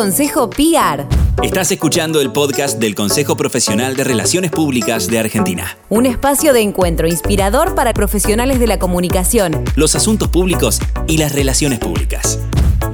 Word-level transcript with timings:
Consejo 0.00 0.48
PR. 0.48 1.04
Estás 1.42 1.70
escuchando 1.72 2.22
el 2.22 2.32
podcast 2.32 2.78
del 2.78 2.94
Consejo 2.94 3.36
Profesional 3.36 3.96
de 3.96 4.04
Relaciones 4.04 4.50
Públicas 4.50 5.08
de 5.08 5.18
Argentina. 5.18 5.76
Un 5.90 6.06
espacio 6.06 6.54
de 6.54 6.62
encuentro 6.62 7.06
inspirador 7.06 7.74
para 7.74 7.92
profesionales 7.92 8.58
de 8.60 8.66
la 8.66 8.78
comunicación. 8.78 9.62
Los 9.76 9.94
asuntos 9.96 10.28
públicos 10.28 10.80
y 11.06 11.18
las 11.18 11.34
relaciones 11.34 11.80
públicas. 11.80 12.38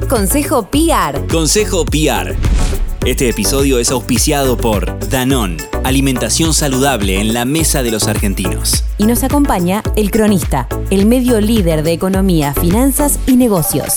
Consejo 0.08 0.68
PR. 0.68 1.28
Consejo 1.30 1.84
PR. 1.84 2.34
Este 3.04 3.28
episodio 3.28 3.78
es 3.78 3.92
auspiciado 3.92 4.56
por 4.56 4.98
Danón, 5.08 5.58
alimentación 5.84 6.54
saludable 6.54 7.20
en 7.20 7.34
la 7.34 7.44
mesa 7.44 7.84
de 7.84 7.92
los 7.92 8.08
argentinos. 8.08 8.82
Y 8.98 9.04
nos 9.04 9.22
acompaña 9.22 9.84
El 9.94 10.10
Cronista, 10.10 10.66
el 10.90 11.06
medio 11.06 11.40
líder 11.40 11.84
de 11.84 11.92
economía, 11.92 12.52
finanzas 12.52 13.20
y 13.28 13.36
negocios. 13.36 13.94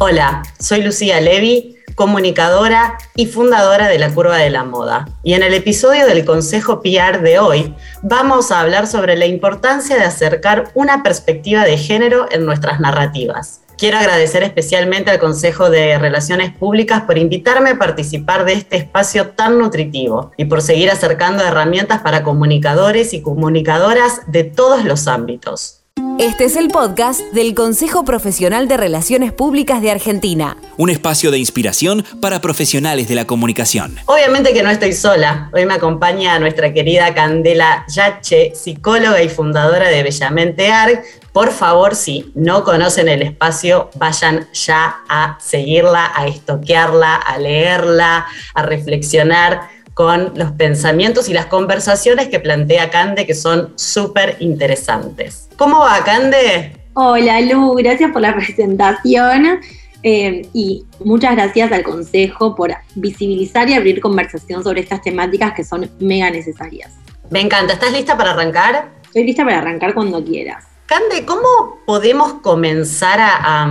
Hola, 0.00 0.44
soy 0.60 0.82
Lucía 0.82 1.20
Levi, 1.20 1.76
comunicadora 1.96 2.98
y 3.16 3.26
fundadora 3.26 3.88
de 3.88 3.98
la 3.98 4.14
Curva 4.14 4.36
de 4.36 4.48
la 4.48 4.62
Moda. 4.62 5.08
Y 5.24 5.34
en 5.34 5.42
el 5.42 5.52
episodio 5.54 6.06
del 6.06 6.24
Consejo 6.24 6.80
PR 6.82 7.20
de 7.20 7.40
hoy 7.40 7.74
vamos 8.02 8.52
a 8.52 8.60
hablar 8.60 8.86
sobre 8.86 9.16
la 9.16 9.26
importancia 9.26 9.96
de 9.96 10.04
acercar 10.04 10.70
una 10.74 11.02
perspectiva 11.02 11.64
de 11.64 11.76
género 11.76 12.28
en 12.30 12.46
nuestras 12.46 12.78
narrativas. 12.78 13.62
Quiero 13.76 13.98
agradecer 13.98 14.44
especialmente 14.44 15.10
al 15.10 15.18
Consejo 15.18 15.68
de 15.68 15.98
Relaciones 15.98 16.52
Públicas 16.52 17.02
por 17.02 17.18
invitarme 17.18 17.70
a 17.70 17.78
participar 17.78 18.44
de 18.44 18.52
este 18.52 18.76
espacio 18.76 19.30
tan 19.30 19.58
nutritivo 19.58 20.30
y 20.36 20.44
por 20.44 20.62
seguir 20.62 20.92
acercando 20.92 21.42
herramientas 21.42 22.02
para 22.02 22.22
comunicadores 22.22 23.14
y 23.14 23.20
comunicadoras 23.20 24.20
de 24.28 24.44
todos 24.44 24.84
los 24.84 25.08
ámbitos. 25.08 25.78
Este 26.18 26.44
es 26.44 26.56
el 26.56 26.68
podcast 26.68 27.20
del 27.32 27.54
Consejo 27.54 28.04
Profesional 28.04 28.68
de 28.68 28.76
Relaciones 28.76 29.32
Públicas 29.32 29.80
de 29.80 29.90
Argentina. 29.90 30.56
Un 30.76 30.90
espacio 30.90 31.30
de 31.30 31.38
inspiración 31.38 32.04
para 32.20 32.40
profesionales 32.40 33.08
de 33.08 33.14
la 33.14 33.26
comunicación. 33.26 33.96
Obviamente 34.06 34.52
que 34.52 34.62
no 34.62 34.70
estoy 34.70 34.92
sola. 34.92 35.48
Hoy 35.52 35.64
me 35.66 35.74
acompaña 35.74 36.38
nuestra 36.38 36.72
querida 36.72 37.14
Candela 37.14 37.84
Yache, 37.88 38.52
psicóloga 38.54 39.22
y 39.22 39.28
fundadora 39.28 39.88
de 39.88 40.02
Bellamente 40.02 40.68
Arg. 40.70 41.02
Por 41.32 41.52
favor, 41.52 41.94
si 41.94 42.32
no 42.34 42.64
conocen 42.64 43.08
el 43.08 43.22
espacio, 43.22 43.90
vayan 43.96 44.48
ya 44.52 44.96
a 45.08 45.38
seguirla, 45.40 46.12
a 46.14 46.26
estoquearla, 46.26 47.14
a 47.16 47.38
leerla, 47.38 48.26
a 48.54 48.62
reflexionar 48.62 49.68
con 49.98 50.30
los 50.36 50.52
pensamientos 50.52 51.28
y 51.28 51.32
las 51.32 51.46
conversaciones 51.46 52.28
que 52.28 52.38
plantea 52.38 52.88
Cande, 52.88 53.26
que 53.26 53.34
son 53.34 53.72
súper 53.74 54.36
interesantes. 54.38 55.48
¿Cómo 55.56 55.80
va, 55.80 56.04
Cande? 56.04 56.70
Hola, 56.94 57.40
Lu, 57.40 57.74
gracias 57.74 58.12
por 58.12 58.22
la 58.22 58.32
presentación. 58.36 59.58
Eh, 60.04 60.42
y 60.54 60.84
muchas 61.04 61.34
gracias 61.34 61.72
al 61.72 61.82
Consejo 61.82 62.54
por 62.54 62.72
visibilizar 62.94 63.68
y 63.68 63.74
abrir 63.74 64.00
conversación 64.00 64.62
sobre 64.62 64.82
estas 64.82 65.02
temáticas 65.02 65.52
que 65.52 65.64
son 65.64 65.90
mega 65.98 66.30
necesarias. 66.30 66.92
Me 67.30 67.40
encanta. 67.40 67.72
¿Estás 67.72 67.92
lista 67.92 68.16
para 68.16 68.30
arrancar? 68.30 68.92
Estoy 69.02 69.24
lista 69.24 69.44
para 69.44 69.58
arrancar 69.58 69.94
cuando 69.94 70.24
quieras. 70.24 70.67
Cande, 70.88 71.26
¿cómo 71.26 71.76
podemos 71.84 72.40
comenzar 72.40 73.18
a, 73.20 73.68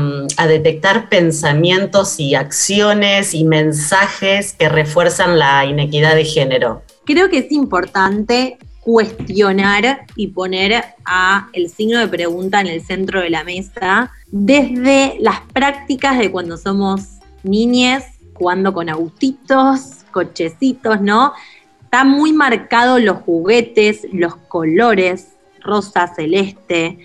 detectar 0.48 1.10
pensamientos 1.10 2.20
y 2.20 2.36
acciones 2.36 3.34
y 3.34 3.44
mensajes 3.44 4.54
que 4.54 4.70
refuerzan 4.70 5.40
la 5.40 5.66
inequidad 5.66 6.14
de 6.14 6.26
género? 6.26 6.84
Creo 7.06 7.28
que 7.32 7.40
es 7.40 7.52
importante 7.52 8.60
cuestionar 8.82 10.06
y 10.16 10.28
poner 10.28 10.84
a 11.06 11.48
el 11.54 11.72
signo 11.72 11.98
de 11.98 12.08
pregunta 12.08 12.62
en 12.62 12.68
el 12.68 12.86
centro 12.86 13.20
de 13.20 13.32
la 13.32 13.44
mesa 13.44 14.12
desde 14.28 15.18
las 15.20 15.42
prácticas 15.52 16.20
de 16.20 16.32
cuando 16.32 16.56
somos 16.56 17.02
niñes, 17.42 18.04
jugando 18.36 18.76
con 18.76 18.90
autitos, 18.90 20.04
cochecitos, 20.12 21.02
¿no? 21.02 21.34
Está 21.82 22.04
muy 22.04 22.32
marcado 22.32 23.00
los 23.00 23.18
juguetes, 23.22 24.06
los 24.14 24.36
colores, 24.36 25.30
rosa, 25.68 26.08
celeste, 26.16 26.98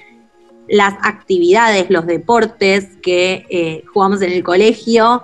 las 0.69 0.95
actividades, 1.03 1.91
los 1.91 2.07
deportes 2.07 2.97
que 3.03 3.47
eh, 3.51 3.85
jugamos 3.93 4.23
en 4.23 4.33
el 4.33 4.43
colegio. 4.43 5.23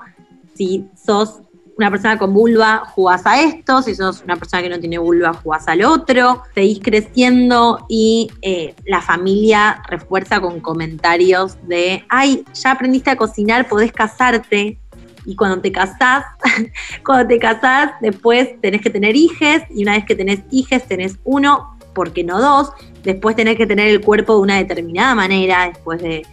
Si 0.55 0.87
sos 0.95 1.41
una 1.79 1.91
persona 1.93 2.19
con 2.19 2.35
vulva, 2.35 2.83
jugás 2.95 3.25
a 3.25 3.41
esto, 3.41 3.83
si 3.83 3.95
sos 3.95 4.23
una 4.25 4.37
persona 4.37 4.63
que 4.63 4.69
no 4.69 4.81
tiene 4.81 4.99
vulva, 4.99 5.33
jugás 5.33 5.69
al 5.69 5.85
otro, 5.85 6.43
seguís 6.53 6.81
creciendo 6.83 7.87
y 7.89 8.29
eh, 8.43 8.75
la 8.85 9.01
familia 9.01 9.81
refuerza 9.89 10.41
con 10.41 10.59
comentarios 10.59 11.57
de, 11.69 12.05
ay, 12.09 12.45
ya 12.53 12.73
aprendiste 12.73 13.11
a 13.11 13.17
cocinar, 13.17 13.69
podés 13.69 13.93
casarte. 13.93 14.81
Y 15.25 15.37
cuando 15.37 15.61
te 15.61 15.71
casás, 15.71 16.25
cuando 17.05 17.29
te 17.29 17.39
casás, 17.39 17.93
después 18.01 18.61
tenés 18.61 18.81
que 18.81 18.91
tener 18.91 19.15
hijes, 19.15 19.63
y 19.71 19.83
una 19.83 19.93
vez 19.93 20.05
que 20.05 20.17
tenés 20.17 20.41
hijes, 20.51 20.87
tenés 20.89 21.19
uno, 21.23 21.79
porque 21.95 22.25
no 22.25 22.41
dos, 22.41 22.71
después 23.13 23.35
tenés 23.37 23.57
que 23.57 23.67
tener 23.67 23.89
el 23.89 24.03
cuerpo 24.03 24.35
de 24.35 24.41
una 24.43 24.57
determinada 24.57 25.15
manera, 25.15 25.69
después 25.69 26.01
de, 26.03 26.27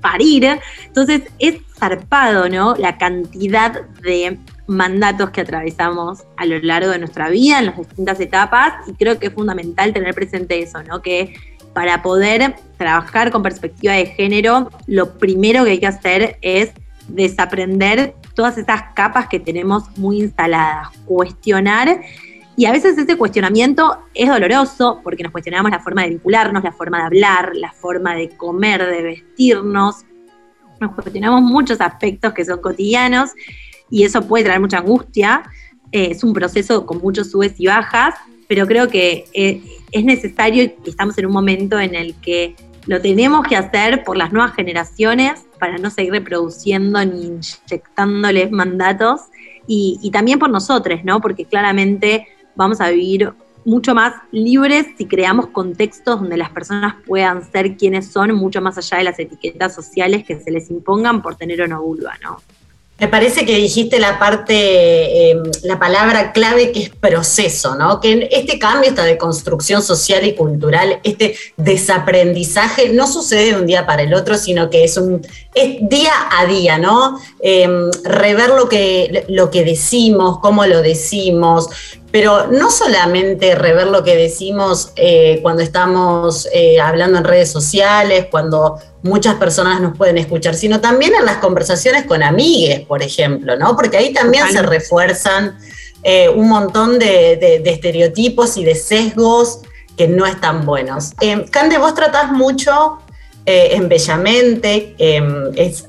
parir. 0.00 0.58
Entonces 0.86 1.22
es 1.38 1.56
zarpado, 1.78 2.48
¿no? 2.48 2.74
La 2.76 2.98
cantidad 2.98 3.82
de 4.02 4.38
mandatos 4.66 5.30
que 5.30 5.40
atravesamos 5.40 6.24
a 6.36 6.46
lo 6.46 6.58
largo 6.60 6.90
de 6.90 6.98
nuestra 6.98 7.28
vida, 7.30 7.60
en 7.60 7.66
las 7.66 7.76
distintas 7.76 8.18
etapas, 8.18 8.74
y 8.88 8.94
creo 8.94 9.18
que 9.18 9.28
es 9.28 9.32
fundamental 9.32 9.92
tener 9.92 10.14
presente 10.14 10.60
eso, 10.60 10.82
¿no? 10.82 11.00
Que 11.00 11.34
para 11.72 12.02
poder 12.02 12.56
trabajar 12.76 13.30
con 13.30 13.42
perspectiva 13.42 13.94
de 13.94 14.06
género, 14.06 14.70
lo 14.86 15.18
primero 15.18 15.64
que 15.64 15.70
hay 15.72 15.80
que 15.80 15.86
hacer 15.86 16.38
es 16.42 16.70
desaprender 17.08 18.14
todas 18.34 18.58
esas 18.58 18.82
capas 18.94 19.28
que 19.28 19.38
tenemos 19.38 19.84
muy 19.96 20.20
instaladas, 20.22 20.88
cuestionar 21.04 22.00
y 22.56 22.64
a 22.64 22.72
veces 22.72 22.96
ese 22.96 23.16
cuestionamiento 23.16 23.98
es 24.14 24.30
doloroso 24.30 25.00
porque 25.04 25.22
nos 25.22 25.30
cuestionamos 25.30 25.70
la 25.70 25.78
forma 25.78 26.02
de 26.02 26.10
vincularnos, 26.10 26.64
la 26.64 26.72
forma 26.72 26.98
de 26.98 27.04
hablar, 27.04 27.50
la 27.54 27.70
forma 27.70 28.14
de 28.14 28.30
comer, 28.30 28.84
de 28.86 29.02
vestirnos. 29.02 29.96
Nos 30.80 30.94
cuestionamos 30.94 31.42
muchos 31.42 31.82
aspectos 31.82 32.32
que 32.32 32.46
son 32.46 32.62
cotidianos 32.62 33.32
y 33.90 34.04
eso 34.04 34.26
puede 34.26 34.44
traer 34.44 34.60
mucha 34.60 34.78
angustia. 34.78 35.42
Eh, 35.92 36.08
es 36.12 36.24
un 36.24 36.32
proceso 36.32 36.86
con 36.86 36.98
muchos 36.98 37.30
subes 37.30 37.52
y 37.58 37.66
bajas, 37.66 38.14
pero 38.48 38.66
creo 38.66 38.88
que 38.88 39.26
eh, 39.34 39.62
es 39.92 40.04
necesario 40.04 40.64
y 40.64 40.74
estamos 40.86 41.18
en 41.18 41.26
un 41.26 41.32
momento 41.32 41.78
en 41.78 41.94
el 41.94 42.14
que 42.14 42.56
lo 42.86 43.02
tenemos 43.02 43.46
que 43.46 43.56
hacer 43.56 44.02
por 44.02 44.16
las 44.16 44.32
nuevas 44.32 44.54
generaciones 44.54 45.44
para 45.58 45.76
no 45.76 45.90
seguir 45.90 46.12
reproduciendo 46.12 47.04
ni 47.04 47.26
inyectándoles 47.26 48.50
mandatos 48.50 49.22
y, 49.66 49.98
y 50.00 50.10
también 50.10 50.38
por 50.38 50.48
nosotros, 50.48 51.00
¿no? 51.04 51.20
Porque 51.20 51.44
claramente 51.44 52.28
vamos 52.56 52.80
a 52.80 52.90
vivir 52.90 53.32
mucho 53.64 53.94
más 53.94 54.14
libres 54.30 54.86
si 54.96 55.06
creamos 55.06 55.48
contextos 55.48 56.20
donde 56.20 56.36
las 56.36 56.50
personas 56.50 56.94
puedan 57.06 57.50
ser 57.50 57.76
quienes 57.76 58.06
son, 58.08 58.32
mucho 58.34 58.60
más 58.60 58.78
allá 58.78 58.98
de 58.98 59.04
las 59.04 59.18
etiquetas 59.18 59.74
sociales 59.74 60.24
que 60.24 60.40
se 60.40 60.50
les 60.50 60.70
impongan 60.70 61.20
por 61.20 61.34
tener 61.34 61.60
o 61.62 61.68
no 61.68 61.82
vulva, 61.82 62.14
¿no? 62.22 62.38
Me 62.98 63.08
parece 63.08 63.44
que 63.44 63.56
dijiste 63.56 63.98
la 63.98 64.18
parte, 64.18 65.30
em, 65.30 65.42
la 65.64 65.78
palabra 65.78 66.32
clave 66.32 66.72
que 66.72 66.84
es 66.84 66.88
proceso, 66.88 67.74
¿no? 67.74 68.00
Que 68.00 68.26
este 68.32 68.58
cambio, 68.58 68.88
esta 68.88 69.04
deconstrucción 69.04 69.82
social 69.82 70.24
y 70.24 70.34
cultural, 70.34 71.00
este 71.04 71.36
desaprendizaje, 71.58 72.94
no 72.94 73.06
sucede 73.06 73.52
de 73.52 73.60
un 73.60 73.66
día 73.66 73.84
para 73.84 74.02
el 74.02 74.14
otro, 74.14 74.38
sino 74.38 74.70
que 74.70 74.84
es 74.84 74.96
un 74.96 75.20
día 75.82 76.12
a 76.38 76.46
día, 76.46 76.78
¿no? 76.78 77.20
Em, 77.40 77.90
rever 78.02 78.48
lo 78.50 78.66
que, 78.66 79.26
lo 79.28 79.50
que 79.50 79.62
decimos, 79.62 80.38
cómo 80.38 80.64
lo 80.64 80.80
decimos, 80.80 81.68
pero 82.10 82.46
no 82.48 82.70
solamente 82.70 83.54
rever 83.54 83.88
lo 83.88 84.04
que 84.04 84.16
decimos 84.16 84.92
eh, 84.96 85.40
cuando 85.42 85.62
estamos 85.62 86.48
eh, 86.52 86.80
hablando 86.80 87.18
en 87.18 87.24
redes 87.24 87.50
sociales, 87.50 88.26
cuando 88.30 88.78
muchas 89.02 89.34
personas 89.34 89.80
nos 89.80 89.96
pueden 89.96 90.18
escuchar, 90.18 90.54
sino 90.54 90.80
también 90.80 91.14
en 91.14 91.24
las 91.24 91.38
conversaciones 91.38 92.04
con 92.04 92.22
amigues, 92.22 92.80
por 92.80 93.02
ejemplo, 93.02 93.56
¿no? 93.56 93.76
Porque 93.76 93.96
ahí 93.96 94.12
también 94.12 94.50
se 94.50 94.62
refuerzan 94.62 95.58
eh, 96.02 96.28
un 96.28 96.48
montón 96.48 96.98
de, 96.98 97.62
estereotipos 97.64 98.56
y 98.56 98.64
de 98.64 98.74
sesgos 98.74 99.60
que 99.96 100.08
no 100.08 100.26
están 100.26 100.64
buenos. 100.64 101.12
Cande, 101.50 101.78
vos 101.78 101.94
tratás 101.94 102.30
mucho 102.30 102.98
en 103.44 103.88
Bellamente, 103.88 104.94
es 104.98 105.88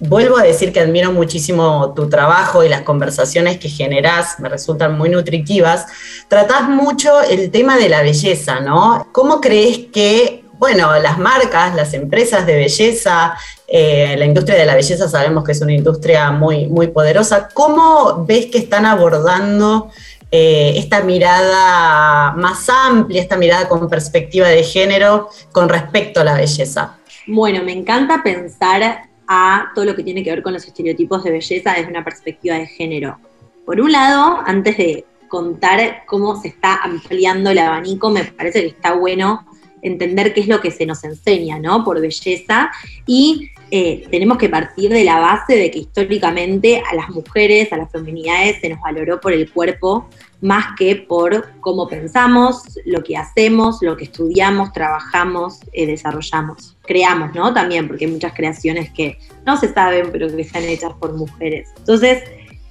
Vuelvo 0.00 0.38
a 0.38 0.42
decir 0.42 0.72
que 0.72 0.80
admiro 0.80 1.10
muchísimo 1.12 1.92
tu 1.94 2.08
trabajo 2.08 2.62
y 2.62 2.68
las 2.68 2.82
conversaciones 2.82 3.58
que 3.58 3.68
generás, 3.68 4.38
me 4.38 4.48
resultan 4.48 4.96
muy 4.96 5.08
nutritivas. 5.08 5.86
Tratás 6.28 6.68
mucho 6.68 7.20
el 7.22 7.50
tema 7.50 7.76
de 7.76 7.88
la 7.88 8.02
belleza, 8.02 8.60
¿no? 8.60 9.08
¿Cómo 9.10 9.40
crees 9.40 9.86
que, 9.92 10.44
bueno, 10.52 10.96
las 11.00 11.18
marcas, 11.18 11.74
las 11.74 11.94
empresas 11.94 12.46
de 12.46 12.54
belleza, 12.54 13.34
eh, 13.66 14.14
la 14.16 14.24
industria 14.24 14.56
de 14.56 14.66
la 14.66 14.76
belleza 14.76 15.08
sabemos 15.08 15.42
que 15.42 15.52
es 15.52 15.60
una 15.60 15.72
industria 15.72 16.30
muy, 16.30 16.68
muy 16.68 16.86
poderosa, 16.86 17.48
¿cómo 17.52 18.24
ves 18.24 18.46
que 18.46 18.58
están 18.58 18.86
abordando 18.86 19.90
eh, 20.30 20.74
esta 20.76 21.00
mirada 21.02 22.32
más 22.36 22.68
amplia, 22.68 23.20
esta 23.20 23.36
mirada 23.36 23.68
con 23.68 23.88
perspectiva 23.88 24.46
de 24.46 24.62
género 24.62 25.28
con 25.50 25.68
respecto 25.68 26.20
a 26.20 26.24
la 26.24 26.34
belleza? 26.34 26.98
Bueno, 27.26 27.62
me 27.64 27.72
encanta 27.72 28.22
pensar 28.22 29.07
a 29.28 29.70
todo 29.74 29.84
lo 29.84 29.94
que 29.94 30.02
tiene 30.02 30.24
que 30.24 30.30
ver 30.30 30.42
con 30.42 30.54
los 30.54 30.66
estereotipos 30.66 31.22
de 31.22 31.30
belleza 31.30 31.74
desde 31.74 31.90
una 31.90 32.02
perspectiva 32.02 32.56
de 32.56 32.66
género. 32.66 33.18
Por 33.66 33.80
un 33.80 33.92
lado, 33.92 34.40
antes 34.46 34.78
de 34.78 35.04
contar 35.28 36.04
cómo 36.06 36.40
se 36.40 36.48
está 36.48 36.76
ampliando 36.76 37.50
el 37.50 37.58
abanico, 37.58 38.10
me 38.10 38.24
parece 38.24 38.62
que 38.62 38.68
está 38.68 38.94
bueno 38.94 39.46
entender 39.82 40.32
qué 40.32 40.40
es 40.40 40.48
lo 40.48 40.60
que 40.60 40.70
se 40.70 40.86
nos 40.86 41.04
enseña, 41.04 41.58
¿no? 41.58 41.84
Por 41.84 42.00
belleza. 42.00 42.70
Y 43.06 43.50
eh, 43.70 44.06
tenemos 44.10 44.38
que 44.38 44.48
partir 44.48 44.90
de 44.90 45.04
la 45.04 45.18
base 45.18 45.56
de 45.56 45.70
que 45.70 45.80
históricamente 45.80 46.82
a 46.90 46.94
las 46.94 47.10
mujeres, 47.10 47.72
a 47.72 47.76
las 47.76 47.90
feminidades, 47.90 48.60
se 48.60 48.68
nos 48.68 48.80
valoró 48.80 49.20
por 49.20 49.32
el 49.32 49.50
cuerpo 49.50 50.08
más 50.40 50.76
que 50.78 50.96
por 50.96 51.52
cómo 51.60 51.88
pensamos, 51.88 52.62
lo 52.84 53.02
que 53.02 53.16
hacemos, 53.16 53.78
lo 53.82 53.96
que 53.96 54.04
estudiamos, 54.04 54.72
trabajamos, 54.72 55.60
eh, 55.72 55.86
desarrollamos, 55.86 56.76
creamos, 56.86 57.34
¿no? 57.34 57.52
También, 57.52 57.88
porque 57.88 58.06
hay 58.06 58.12
muchas 58.12 58.32
creaciones 58.32 58.90
que 58.90 59.18
no 59.44 59.56
se 59.56 59.72
saben, 59.72 60.10
pero 60.12 60.28
que 60.28 60.42
están 60.42 60.62
hechas 60.62 60.92
por 61.00 61.14
mujeres. 61.14 61.68
Entonces, 61.78 62.22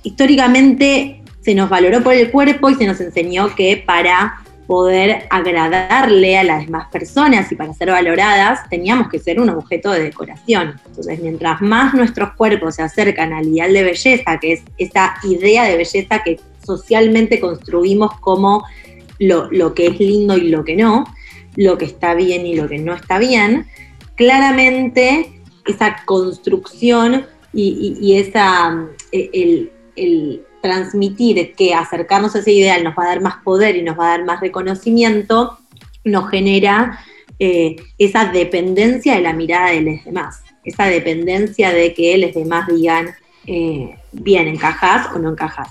históricamente 0.03 1.21
se 1.41 1.53
nos 1.53 1.69
valoró 1.69 2.01
por 2.01 2.13
el 2.13 2.31
cuerpo 2.31 2.69
y 2.69 2.75
se 2.75 2.85
nos 2.85 2.99
enseñó 3.01 3.53
que 3.55 3.83
para 3.85 4.41
poder 4.67 5.27
agradarle 5.29 6.37
a 6.37 6.43
las 6.43 6.65
demás 6.65 6.89
personas 6.91 7.49
y 7.51 7.55
para 7.55 7.73
ser 7.73 7.89
valoradas, 7.89 8.69
teníamos 8.69 9.07
que 9.07 9.17
ser 9.17 9.39
un 9.39 9.49
objeto 9.49 9.91
de 9.91 10.03
decoración. 10.03 10.79
Entonces, 10.85 11.19
mientras 11.21 11.61
más 11.61 11.93
nuestros 11.93 12.33
cuerpos 12.33 12.75
se 12.75 12.83
acercan 12.83 13.31
al 13.31 13.47
ideal 13.47 13.71
de 13.73 13.83
belleza, 13.83 14.39
que 14.39 14.53
es 14.53 14.63
esa 14.77 15.15
idea 15.23 15.63
de 15.63 15.77
belleza 15.77 16.21
que 16.21 16.39
socialmente 16.65 17.39
construimos 17.39 18.19
como 18.19 18.65
lo, 19.19 19.73
que 19.73 19.87
es 19.87 19.99
lindo 19.99 20.37
y 20.37 20.49
lo 20.49 20.65
que 20.65 20.75
no, 20.75 21.05
lo 21.55 21.77
que 21.77 21.85
está 21.85 22.13
bien 22.13 22.45
y 22.45 22.55
lo 22.55 22.67
que 22.67 22.77
no 22.77 22.93
está 22.93 23.19
bien, 23.19 23.67
claramente 24.15 25.41
esa 25.65 26.03
construcción 26.05 27.25
y, 27.53 28.17
esa, 28.17 28.85
el 29.11 30.46
transmitir 30.61 31.53
que 31.55 31.73
acercarnos 31.73 32.35
a 32.35 32.39
ese 32.39 32.51
ideal 32.51 32.83
nos 32.83 32.95
va 32.97 33.03
a 33.03 33.07
dar 33.07 33.21
más 33.21 33.35
poder 33.43 33.75
y 33.75 33.83
nos 33.83 33.97
va 33.97 34.07
a 34.07 34.17
dar 34.17 34.25
más 34.25 34.41
reconocimiento, 34.41 35.57
nos 36.03 36.29
genera 36.29 36.99
eh, 37.39 37.75
esa 37.97 38.25
dependencia 38.31 39.15
de 39.15 39.21
la 39.21 39.33
mirada 39.33 39.71
de 39.71 39.81
los 39.81 40.03
demás, 40.05 40.41
esa 40.63 40.85
dependencia 40.85 41.71
de 41.71 41.93
que 41.93 42.17
los 42.17 42.33
demás 42.33 42.67
digan, 42.67 43.09
eh, 43.45 43.95
bien, 44.11 44.47
encajas 44.47 45.07
o 45.15 45.19
no 45.19 45.31
encajas. 45.31 45.69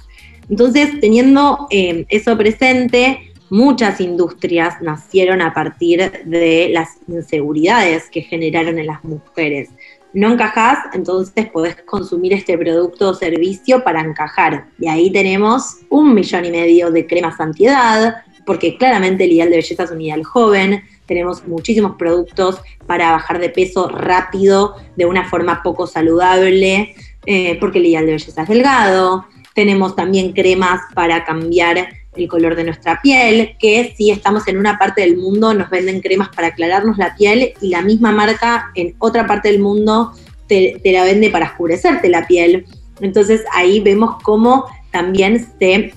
Entonces, 0.49 1.01
teniendo 1.01 1.67
eh, 1.71 2.07
eso 2.09 2.37
presente, 2.39 3.33
muchas 3.51 4.01
industrias 4.01 4.81
nacieron 4.81 5.43
a 5.43 5.53
partir 5.55 6.11
de 6.25 6.69
las 6.73 6.99
inseguridades 7.09 8.09
que 8.11 8.23
generaron 8.23 8.79
en 8.79 8.87
las 8.87 9.05
mujeres 9.05 9.71
no 10.17 10.33
encajás, 10.33 10.79
entonces 10.95 11.51
podés 11.51 11.77
consumir 11.83 12.33
este 12.33 12.57
producto 12.57 13.11
o 13.11 13.15
servicio 13.15 13.85
para 13.85 14.01
encajar. 14.01 14.69
Y 14.79 14.89
ahí 14.89 15.13
tenemos 15.13 15.81
un 15.91 16.15
millón 16.15 16.47
y 16.47 16.51
medio 16.51 16.91
de 16.91 17.07
cremas 17.07 17.39
antiedad, 17.39 18.25
porque 18.47 18.79
claramente 18.79 19.25
el 19.25 19.33
ideal 19.33 19.51
de 19.51 19.57
belleza 19.57 19.83
es 19.83 19.91
un 19.91 20.01
ideal 20.01 20.25
joven. 20.25 20.83
Tenemos 21.05 21.47
muchísimos 21.47 21.97
productos 21.97 22.63
para 22.87 23.11
bajar 23.11 23.39
de 23.39 23.51
peso 23.51 23.91
rápido, 23.91 24.77
de 24.97 25.05
una 25.05 25.29
forma 25.29 25.63
poco 25.63 25.87
saludable, 25.87 26.95
eh, 27.27 27.59
porque 27.61 27.79
el 27.79 27.85
ideal 27.85 28.07
de 28.07 28.13
belleza 28.13 28.41
es 28.41 28.49
delgado. 28.49 29.27
Tenemos 29.55 29.95
también 29.97 30.33
cremas 30.33 30.81
para 30.95 31.27
cambiar 31.27 31.89
el 32.17 32.29
color 32.29 32.57
de 32.57 32.65
nuestra 32.65 33.01
piel, 33.03 33.57
que 33.59 33.95
si 33.97 34.11
estamos 34.11 34.47
en 34.49 34.59
una 34.59 34.79
parte 34.79 35.03
del 35.03 35.17
mundo 35.17 35.55
nos 35.55 35.71
venden 35.71 36.01
cremas 36.01 36.29
para 36.29 36.49
aclararnos 36.49 36.99
la 36.99 37.15
piel 37.15 37.53
y 37.61 37.69
la 37.69 37.83
misma 37.83 38.13
marca 38.13 38.71
en 38.75 38.95
otra 38.99 39.27
parte 39.27 39.51
del 39.51 39.61
mundo 39.61 40.13
te, 40.47 40.81
la 40.85 41.05
vende 41.05 41.31
para 41.31 41.47
oscurecerte 41.47 42.09
la 42.09 42.27
piel. 42.27 42.67
Entonces 43.01 43.45
ahí 43.53 43.81
vemos 43.81 44.17
cómo 44.23 44.67
también 44.91 45.47
se 45.59 45.93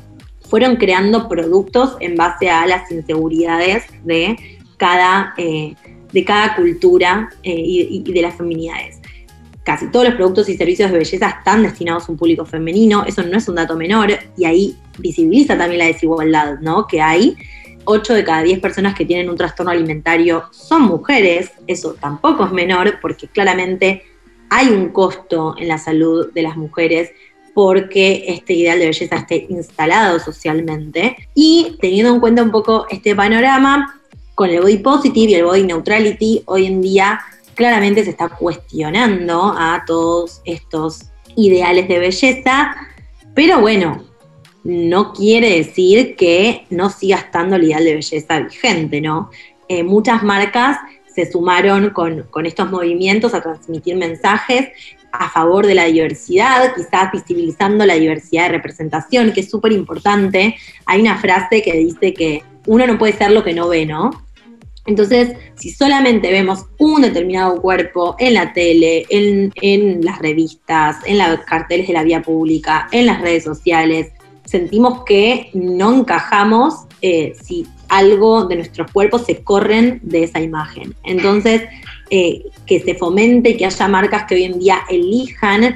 fueron 0.50 0.78
creando 0.78 1.30
productos 1.30 1.96
en 2.00 2.16
base 2.16 2.50
a 2.50 2.66
las 2.66 2.92
inseguridades 2.92 3.84
de 4.04 4.36
cada, 4.78 5.34
eh, 5.38 5.76
de 6.12 6.26
cada 6.26 6.56
cultura 6.56 7.30
eh, 7.44 7.54
y, 7.54 8.04
y 8.06 8.14
de 8.14 8.22
las 8.22 8.36
feminidades 8.36 9.00
casi 9.70 9.86
todos 9.92 10.08
los 10.08 10.16
productos 10.16 10.50
y 10.50 10.58
servicios 10.58 10.92
de 10.92 10.98
belleza 10.98 11.30
están 11.30 11.62
destinados 11.62 12.10
a 12.10 12.12
un 12.12 12.18
público 12.18 12.44
femenino, 12.44 13.04
eso 13.06 13.22
no 13.22 13.38
es 13.38 13.48
un 13.48 13.54
dato 13.54 13.76
menor, 13.76 14.10
y 14.36 14.46
ahí 14.46 14.76
visibiliza 15.00 15.58
también 15.58 15.80
la 15.80 15.86
desigualdad, 15.86 16.60
¿no? 16.60 16.88
Que 16.88 17.02
hay. 17.02 17.36
8 17.86 18.14
de 18.14 18.24
cada 18.24 18.44
10 18.44 18.60
personas 18.60 18.94
que 18.94 19.06
tienen 19.06 19.30
un 19.30 19.38
trastorno 19.38 19.72
alimentario 19.72 20.44
son 20.52 20.84
mujeres, 20.84 21.52
eso 21.66 21.96
tampoco 22.00 22.46
es 22.46 22.52
menor 22.52 23.00
porque 23.02 23.28
claramente 23.28 24.04
hay 24.50 24.68
un 24.68 24.90
costo 24.90 25.56
en 25.58 25.70
la 25.70 25.78
salud 25.78 26.32
de 26.34 26.42
las 26.44 26.56
mujeres 26.56 27.12
porque 27.54 28.26
este 28.28 28.54
ideal 28.54 28.80
de 28.80 28.88
belleza 28.88 29.16
esté 29.16 29.48
instalado 29.50 30.20
socialmente. 30.20 31.18
Y 31.34 31.78
teniendo 31.82 32.14
en 32.14 32.20
cuenta 32.20 32.44
un 32.44 32.52
poco 32.52 32.86
este 32.90 33.16
panorama, 33.16 34.00
con 34.36 34.50
el 34.50 34.62
body 34.62 34.78
positive 34.78 35.32
y 35.32 35.36
el 35.36 35.44
body 35.44 35.64
neutrality, 35.64 36.44
hoy 36.46 36.68
en 36.68 36.82
día 36.82 37.20
claramente 37.56 38.06
se 38.06 38.12
está 38.12 38.30
cuestionando 38.30 39.54
a 39.58 39.84
todos 39.86 40.42
estos 40.46 41.10
ideales 41.36 41.90
de 41.90 42.00
belleza, 42.00 42.74
pero 43.36 43.60
bueno, 43.60 44.02
no 44.64 45.14
quiere 45.14 45.58
decir 45.58 46.16
que 46.16 46.66
no 46.70 46.90
siga 46.90 47.18
estando 47.18 47.56
el 47.56 47.64
ideal 47.64 47.84
de 47.84 47.96
belleza 47.96 48.40
vigente, 48.40 49.02
¿no? 49.02 49.30
Eh, 49.68 49.84
muchas 49.84 50.24
marcas 50.24 50.78
se 51.14 51.32
sumaron 51.32 51.92
con, 51.92 52.46
estos 52.46 52.72
movimientos 52.72 53.34
a 53.34 53.42
transmitir 53.42 53.96
mensajes 53.96 54.70
a 55.12 55.30
favor 55.30 55.66
de 55.66 55.76
la 55.76 55.86
diversidad, 55.86 56.74
quizás 56.76 57.12
visibilizando 57.12 57.86
la 57.86 57.96
diversidad 57.96 58.44
de 58.44 58.50
representación, 58.50 59.32
que 59.32 59.42
es 59.42 59.50
súper 59.50 59.72
importante. 59.72 60.56
Hay 60.86 61.02
una 61.02 61.18
frase 61.18 61.62
que 61.62 61.74
dice 61.74 62.14
que 62.14 62.44
uno 62.68 62.86
no 62.86 62.98
puede 62.98 63.14
ser 63.14 63.32
lo 63.32 63.44
que 63.44 63.54
no 63.54 63.68
ve, 63.68 63.86
¿no? 63.86 64.12
Entonces, 64.86 65.36
si 65.56 65.72
solamente 65.72 66.32
vemos 66.32 66.66
un 66.78 67.02
determinado 67.02 67.62
cuerpo 67.62 68.16
en 68.18 68.36
la 68.36 68.54
tele, 68.54 69.06
en 69.10 70.04
las 70.04 70.20
revistas, 70.20 70.98
en 71.06 71.18
los 71.18 71.42
carteles 71.42 71.88
de 71.88 71.94
la 71.94 72.04
vía 72.04 72.22
pública, 72.22 72.88
en 72.92 73.06
las 73.06 73.22
redes 73.22 73.44
sociales, 73.44 74.12
sentimos 74.50 75.04
que 75.06 75.50
no 75.54 75.94
encajamos 75.94 76.86
eh, 77.02 77.34
si 77.40 77.68
algo 77.88 78.46
de 78.46 78.56
nuestros 78.56 78.92
cuerpos 78.92 79.26
se 79.26 79.44
corren 79.44 80.00
de 80.02 80.24
esa 80.24 80.42
imagen. 80.42 80.96
Entonces, 81.04 81.64
eh, 82.10 82.44
que 82.66 82.80
se 82.80 82.96
fomente, 82.96 83.56
que 83.58 83.66
haya 83.66 83.88
marcas 83.88 84.26
que 84.26 84.36
hoy 84.36 84.44
en 84.46 84.60
día 84.60 84.80
elijan 84.90 85.76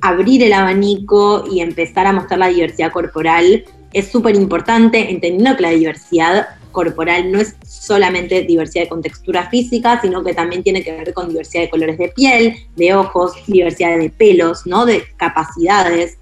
abrir 0.00 0.42
el 0.42 0.52
abanico 0.52 1.44
y 1.50 1.60
empezar 1.60 2.06
a 2.06 2.12
mostrar 2.12 2.38
la 2.38 2.48
diversidad 2.48 2.92
corporal 2.92 3.64
es 3.92 4.10
súper 4.10 4.36
importante, 4.36 5.10
entendiendo 5.10 5.56
que 5.56 5.62
la 5.62 5.70
diversidad 5.70 6.46
corporal 6.70 7.30
no 7.30 7.40
es 7.40 7.56
solamente 7.66 8.42
diversidad 8.42 8.84
de 8.84 8.88
contextura 8.88 9.50
física, 9.50 10.00
sino 10.00 10.24
que 10.24 10.32
también 10.32 10.62
tiene 10.62 10.82
que 10.82 10.92
ver 10.92 11.12
con 11.12 11.28
diversidad 11.28 11.64
de 11.64 11.70
colores 11.70 11.98
de 11.98 12.08
piel, 12.08 12.54
de 12.76 12.94
ojos, 12.94 13.34
diversidad 13.46 13.98
de 13.98 14.10
pelos, 14.10 14.66
¿no? 14.66 14.86
de 14.86 15.04
capacidades, 15.16 16.16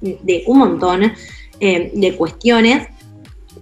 de 0.00 0.44
un 0.46 0.58
montón. 0.58 1.12
Eh, 1.58 1.90
de 1.94 2.14
cuestiones, 2.14 2.86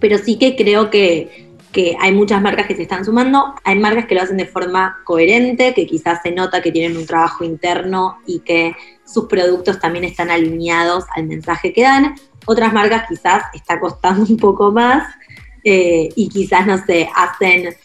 pero 0.00 0.18
sí 0.18 0.36
que 0.36 0.56
creo 0.56 0.90
que, 0.90 1.48
que 1.70 1.96
hay 2.00 2.10
muchas 2.10 2.42
marcas 2.42 2.66
que 2.66 2.74
se 2.74 2.82
están 2.82 3.04
sumando, 3.04 3.54
hay 3.62 3.78
marcas 3.78 4.06
que 4.06 4.16
lo 4.16 4.22
hacen 4.22 4.36
de 4.36 4.46
forma 4.46 4.98
coherente, 5.04 5.74
que 5.74 5.86
quizás 5.86 6.20
se 6.20 6.32
nota 6.32 6.60
que 6.60 6.72
tienen 6.72 6.96
un 6.96 7.06
trabajo 7.06 7.44
interno 7.44 8.18
y 8.26 8.40
que 8.40 8.74
sus 9.04 9.26
productos 9.26 9.78
también 9.78 10.04
están 10.04 10.32
alineados 10.32 11.04
al 11.14 11.26
mensaje 11.26 11.72
que 11.72 11.82
dan. 11.82 12.16
Otras 12.46 12.72
marcas 12.72 13.04
quizás 13.08 13.44
está 13.54 13.78
costando 13.78 14.24
un 14.28 14.38
poco 14.38 14.72
más 14.72 15.14
eh, 15.62 16.08
y 16.16 16.28
quizás, 16.28 16.66
no 16.66 16.84
sé, 16.84 17.08
hacen 17.14 17.76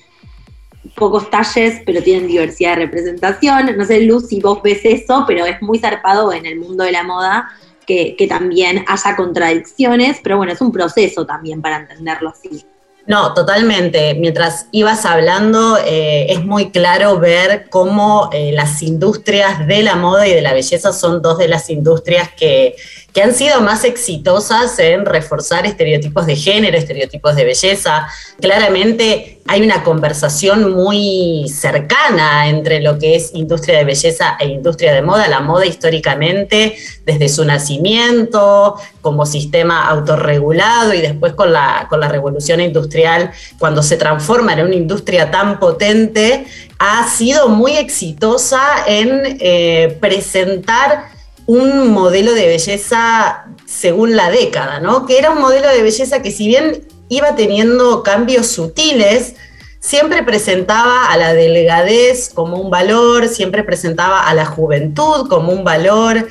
pocos 0.96 1.30
talles, 1.30 1.84
pero 1.86 2.02
tienen 2.02 2.26
diversidad 2.26 2.72
de 2.72 2.86
representación. 2.86 3.78
No 3.78 3.86
sé, 3.86 4.02
Luz, 4.02 4.28
si 4.28 4.42
vos 4.42 4.60
ves 4.64 4.82
eso, 4.86 5.26
pero 5.28 5.46
es 5.46 5.62
muy 5.62 5.78
zarpado 5.78 6.34
en 6.34 6.48
el 6.48 6.60
mundo 6.60 6.84
de 6.84 6.94
la 6.94 7.04
moda 7.04 7.50
que, 7.90 8.28
también 8.28 8.86
haya 8.88 9.16
contradicciones, 9.16 10.20
pero 10.22 10.38
bueno, 10.38 10.54
es 10.54 10.62
un 10.62 10.72
proceso 10.72 11.26
también 11.26 11.62
para 11.62 11.78
entenderlo 11.78 12.30
así. 12.30 12.64
No, 13.08 13.34
totalmente. 13.34 14.14
Mientras 14.14 14.68
ibas 14.72 15.04
hablando, 15.04 15.80
eh, 15.84 16.28
es 16.30 16.46
muy 16.46 16.70
claro 16.70 17.18
ver 17.18 17.66
cómo 17.70 18.30
eh, 18.32 18.52
las 18.54 18.84
industrias 18.84 19.66
de 19.66 19.82
la 19.82 19.96
moda 19.96 20.28
y 20.28 20.34
de 20.34 20.42
la 20.42 20.54
belleza 20.54 20.94
son 20.94 21.24
dos 21.24 21.40
de 21.40 21.48
las 21.48 21.72
industrias 21.72 22.30
que, 22.38 22.76
que 23.12 23.24
han 23.24 23.34
sido 23.34 23.62
más 23.62 23.84
exitosas 23.84 24.78
en 24.78 25.08
reforzar 25.08 25.66
estereotipos 25.66 26.28
de 26.28 26.36
género, 26.36 26.78
estereotipos 26.78 27.36
de 27.36 27.46
belleza. 27.46 28.08
Claramente 28.40 29.39
hay 29.52 29.64
una 29.64 29.84
conversación 29.84 30.76
muy 30.76 31.50
cercana 31.50 32.48
entre 32.50 32.82
lo 32.82 33.00
que 33.00 33.16
es 33.16 33.32
industria 33.34 33.80
de 33.80 33.84
belleza 33.84 34.38
e 34.40 34.48
industria 34.48 34.94
de 34.94 35.02
moda. 35.02 35.28
La 35.28 35.40
moda 35.40 35.66
históricamente, 35.66 36.76
desde 37.04 37.30
su 37.30 37.44
nacimiento, 37.44 38.76
como 39.02 39.26
sistema 39.26 39.88
autorregulado 39.88 40.94
y 40.94 41.02
después 41.02 41.34
con 41.34 41.52
la, 41.52 41.88
con 41.90 42.00
la 42.00 42.08
revolución 42.08 42.62
industrial, 42.62 43.32
cuando 43.58 43.82
se 43.82 43.98
transforma 43.98 44.54
en 44.54 44.68
una 44.68 44.76
industria 44.76 45.32
tan 45.32 45.60
potente 45.60 46.46
ha 46.78 47.10
sido 47.10 47.50
muy 47.50 47.76
exitosa 47.76 48.62
en 48.86 49.38
eh, 49.40 49.98
presentar 50.00 51.06
un 51.48 51.92
modelo 51.92 52.34
de 52.34 52.46
belleza 52.46 53.46
según 53.66 54.16
la 54.16 54.30
década, 54.30 54.80
¿no? 54.80 55.08
Que 55.08 55.18
era 55.18 55.32
un 55.32 55.42
modelo 55.42 55.70
de 55.70 55.82
belleza 55.82 56.22
que 56.22 56.30
si 56.30 56.46
bien 56.46 56.84
iba 57.10 57.36
teniendo 57.36 58.04
cambios 58.04 58.48
sutiles, 58.48 59.36
siempre 59.80 60.24
presentaba 60.24 61.06
a 61.06 61.18
la 61.18 61.34
delgadez 61.34 62.30
como 62.34 62.58
un 62.58 62.70
valor, 62.70 63.28
siempre 63.28 63.64
presentaba 63.64 64.28
a 64.28 64.34
la 64.34 64.46
juventud 64.46 65.28
como 65.28 65.52
un 65.52 65.64
valor. 65.64 66.28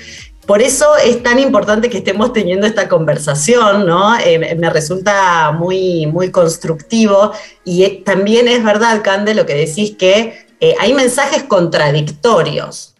Por 0.46 0.62
eso 0.62 0.96
es 0.96 1.22
tan 1.22 1.38
importante 1.38 1.90
que 1.90 1.98
estemos 1.98 2.32
teniendo 2.32 2.66
esta 2.66 2.88
conversación, 2.88 3.86
¿no? 3.86 4.18
Eh, 4.18 4.54
me 4.56 4.70
resulta 4.70 5.52
muy, 5.52 6.06
muy 6.06 6.30
constructivo 6.30 7.32
y 7.64 7.86
también 8.04 8.48
es 8.48 8.64
verdad, 8.64 9.02
Cande, 9.02 9.34
lo 9.34 9.44
que 9.44 9.54
decís 9.54 9.94
que 9.98 10.46
eh, 10.60 10.74
hay 10.80 10.94
mensajes 10.94 11.42
contradictorios. 11.42 12.94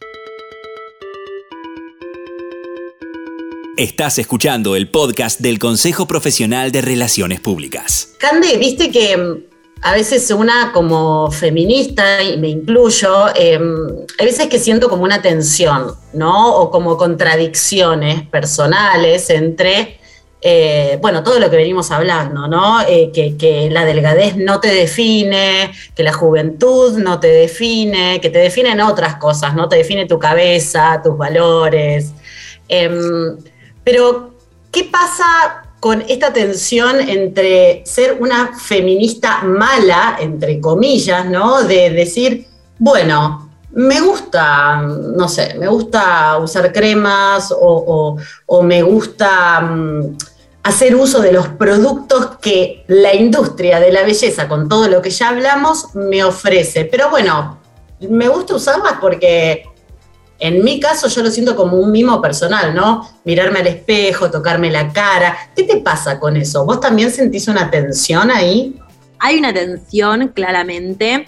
Estás 3.78 4.18
escuchando 4.18 4.74
el 4.74 4.90
podcast 4.90 5.38
del 5.38 5.60
Consejo 5.60 6.08
Profesional 6.08 6.72
de 6.72 6.80
Relaciones 6.80 7.38
Públicas. 7.38 8.16
Cande, 8.18 8.56
viste 8.56 8.90
que 8.90 9.16
mm, 9.16 9.44
a 9.82 9.92
veces 9.92 10.28
una 10.32 10.72
como 10.72 11.30
feminista, 11.30 12.20
y 12.24 12.38
me 12.38 12.48
incluyo, 12.48 13.28
em, 13.36 13.86
hay 14.18 14.26
veces 14.26 14.48
que 14.48 14.58
siento 14.58 14.88
como 14.88 15.04
una 15.04 15.22
tensión, 15.22 15.94
¿no? 16.12 16.56
O 16.56 16.72
como 16.72 16.96
contradicciones 16.96 18.22
personales 18.22 19.30
entre, 19.30 20.00
eh, 20.40 20.98
bueno, 21.00 21.22
todo 21.22 21.38
lo 21.38 21.48
que 21.48 21.56
venimos 21.56 21.92
hablando, 21.92 22.48
¿no? 22.48 22.80
Eh, 22.80 23.12
que, 23.14 23.36
que, 23.36 23.70
la 23.70 23.84
delgadez 23.84 24.36
no 24.36 24.58
te 24.58 24.74
define, 24.74 25.70
que 25.94 26.02
la 26.02 26.12
juventud 26.12 26.98
no 26.98 27.20
te 27.20 27.28
define, 27.28 28.20
que 28.20 28.30
te 28.30 28.40
definen 28.40 28.80
otras 28.80 29.18
cosas, 29.18 29.54
¿no? 29.54 29.68
Te 29.68 29.76
define 29.76 30.06
tu 30.06 30.18
cabeza, 30.18 31.00
tus 31.00 31.16
valores. 31.16 32.12
Pero, 33.90 34.34
¿qué 34.70 34.84
pasa 34.84 35.62
con 35.80 36.02
esta 36.10 36.30
tensión 36.30 37.00
entre 37.00 37.82
ser 37.86 38.18
una 38.20 38.54
feminista 38.54 39.40
mala, 39.44 40.18
entre 40.20 40.60
comillas, 40.60 41.24
¿no? 41.24 41.62
De 41.62 41.88
decir, 41.88 42.46
bueno, 42.78 43.50
me 43.70 43.98
gusta, 44.02 44.82
no 44.82 45.26
sé, 45.26 45.54
me 45.58 45.68
gusta 45.68 46.36
usar 46.36 46.70
cremas 46.70 47.50
o, 47.58 48.18
me 48.62 48.82
gusta 48.82 49.62
mm, 49.62 50.18
hacer 50.64 50.94
uso 50.94 51.22
de 51.22 51.32
los 51.32 51.48
productos 51.48 52.36
que 52.42 52.84
la 52.88 53.14
industria 53.14 53.80
de 53.80 53.90
la 53.90 54.02
belleza, 54.02 54.48
con 54.48 54.68
todo 54.68 54.86
lo 54.88 55.00
que 55.00 55.08
ya 55.08 55.30
hablamos, 55.30 55.94
me 55.94 56.22
ofrece. 56.22 56.84
Pero 56.84 57.08
bueno, 57.08 57.58
me 58.00 58.28
gusta 58.28 58.54
usarlas 58.54 58.96
porque 59.00 59.64
en 60.40 60.62
mi 60.62 60.78
caso 60.78 61.08
yo 61.08 61.22
lo 61.22 61.30
siento 61.30 61.56
como 61.56 61.78
un 61.78 61.90
mimo 61.90 62.22
personal, 62.22 62.74
¿no? 62.74 63.08
Mirarme 63.24 63.58
al 63.58 63.66
espejo, 63.66 64.30
tocarme 64.30 64.70
la 64.70 64.92
cara. 64.92 65.36
¿Qué 65.54 65.64
te 65.64 65.78
pasa 65.78 66.20
con 66.20 66.36
eso? 66.36 66.64
¿Vos 66.64 66.80
también 66.80 67.10
sentís 67.10 67.48
una 67.48 67.70
tensión 67.70 68.30
ahí? 68.30 68.78
Hay 69.18 69.38
una 69.38 69.52
tensión, 69.52 70.28
claramente. 70.28 71.26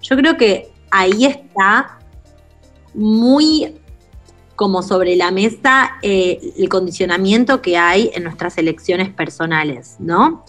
Yo 0.00 0.16
creo 0.16 0.36
que 0.36 0.70
ahí 0.90 1.24
está 1.24 1.98
muy 2.94 3.74
como 4.54 4.82
sobre 4.82 5.16
la 5.16 5.32
mesa 5.32 5.92
eh, 6.02 6.38
el 6.56 6.68
condicionamiento 6.68 7.62
que 7.62 7.76
hay 7.76 8.12
en 8.14 8.22
nuestras 8.22 8.58
elecciones 8.58 9.08
personales, 9.08 9.96
¿no? 9.98 10.44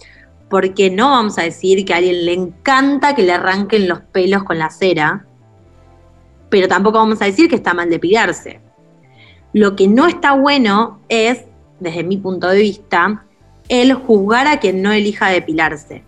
Porque 0.48 0.88
no 0.88 1.10
vamos 1.10 1.36
a 1.38 1.42
decir 1.42 1.84
que 1.84 1.94
a 1.94 1.96
alguien 1.96 2.24
le 2.24 2.32
encanta 2.32 3.16
que 3.16 3.22
le 3.22 3.32
arranquen 3.32 3.88
los 3.88 4.00
pelos 4.00 4.44
con 4.44 4.58
la 4.58 4.70
cera, 4.70 5.26
pero 6.50 6.68
tampoco 6.68 6.98
vamos 6.98 7.20
a 7.22 7.26
decir 7.26 7.48
que 7.48 7.56
está 7.56 7.74
mal 7.74 7.90
depilarse. 7.90 8.60
Lo 9.52 9.76
que 9.76 9.88
no 9.88 10.06
está 10.06 10.32
bueno 10.32 11.00
es, 11.08 11.42
desde 11.80 12.02
mi 12.02 12.16
punto 12.16 12.48
de 12.48 12.60
vista, 12.60 13.24
el 13.68 13.94
juzgar 13.94 14.46
a 14.46 14.60
quien 14.60 14.82
no 14.82 14.92
elija 14.92 15.28
depilarse. 15.28 16.04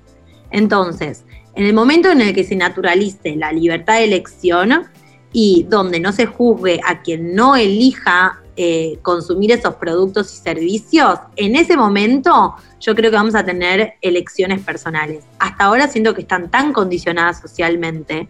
Entonces, 0.50 1.24
en 1.54 1.64
el 1.64 1.72
momento 1.72 2.10
en 2.10 2.20
el 2.20 2.34
que 2.34 2.44
se 2.44 2.56
naturalice 2.56 3.34
la 3.36 3.52
libertad 3.52 3.94
de 3.94 4.04
elección 4.04 4.84
y 5.32 5.66
donde 5.68 6.00
no 6.00 6.12
se 6.12 6.26
juzgue 6.26 6.80
a 6.84 7.02
quien 7.02 7.34
no 7.34 7.56
elija 7.56 8.42
eh, 8.56 8.98
consumir 9.02 9.52
esos 9.52 9.74
productos 9.76 10.32
y 10.34 10.36
servicios, 10.36 11.18
en 11.36 11.56
ese 11.56 11.76
momento 11.76 12.54
yo 12.80 12.94
creo 12.94 13.10
que 13.10 13.16
vamos 13.16 13.34
a 13.34 13.44
tener 13.44 13.94
elecciones 14.00 14.60
personales. 14.60 15.24
Hasta 15.38 15.64
ahora 15.64 15.88
siento 15.88 16.14
que 16.14 16.22
están 16.22 16.50
tan 16.50 16.72
condicionadas 16.72 17.40
socialmente 17.40 18.28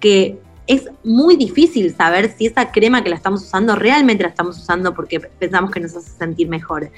que 0.00 0.38
es 0.68 0.88
muy 1.02 1.36
difícil 1.36 1.94
saber 1.96 2.30
si 2.36 2.46
esa 2.46 2.70
crema 2.70 3.02
que 3.02 3.08
la 3.08 3.16
estamos 3.16 3.42
usando 3.42 3.74
realmente 3.74 4.22
la 4.22 4.28
estamos 4.28 4.58
usando 4.58 4.94
porque 4.94 5.18
pensamos 5.18 5.70
que 5.70 5.80
nos 5.80 5.96
hace 5.96 6.10
sentir 6.10 6.48
mejor. 6.48 6.90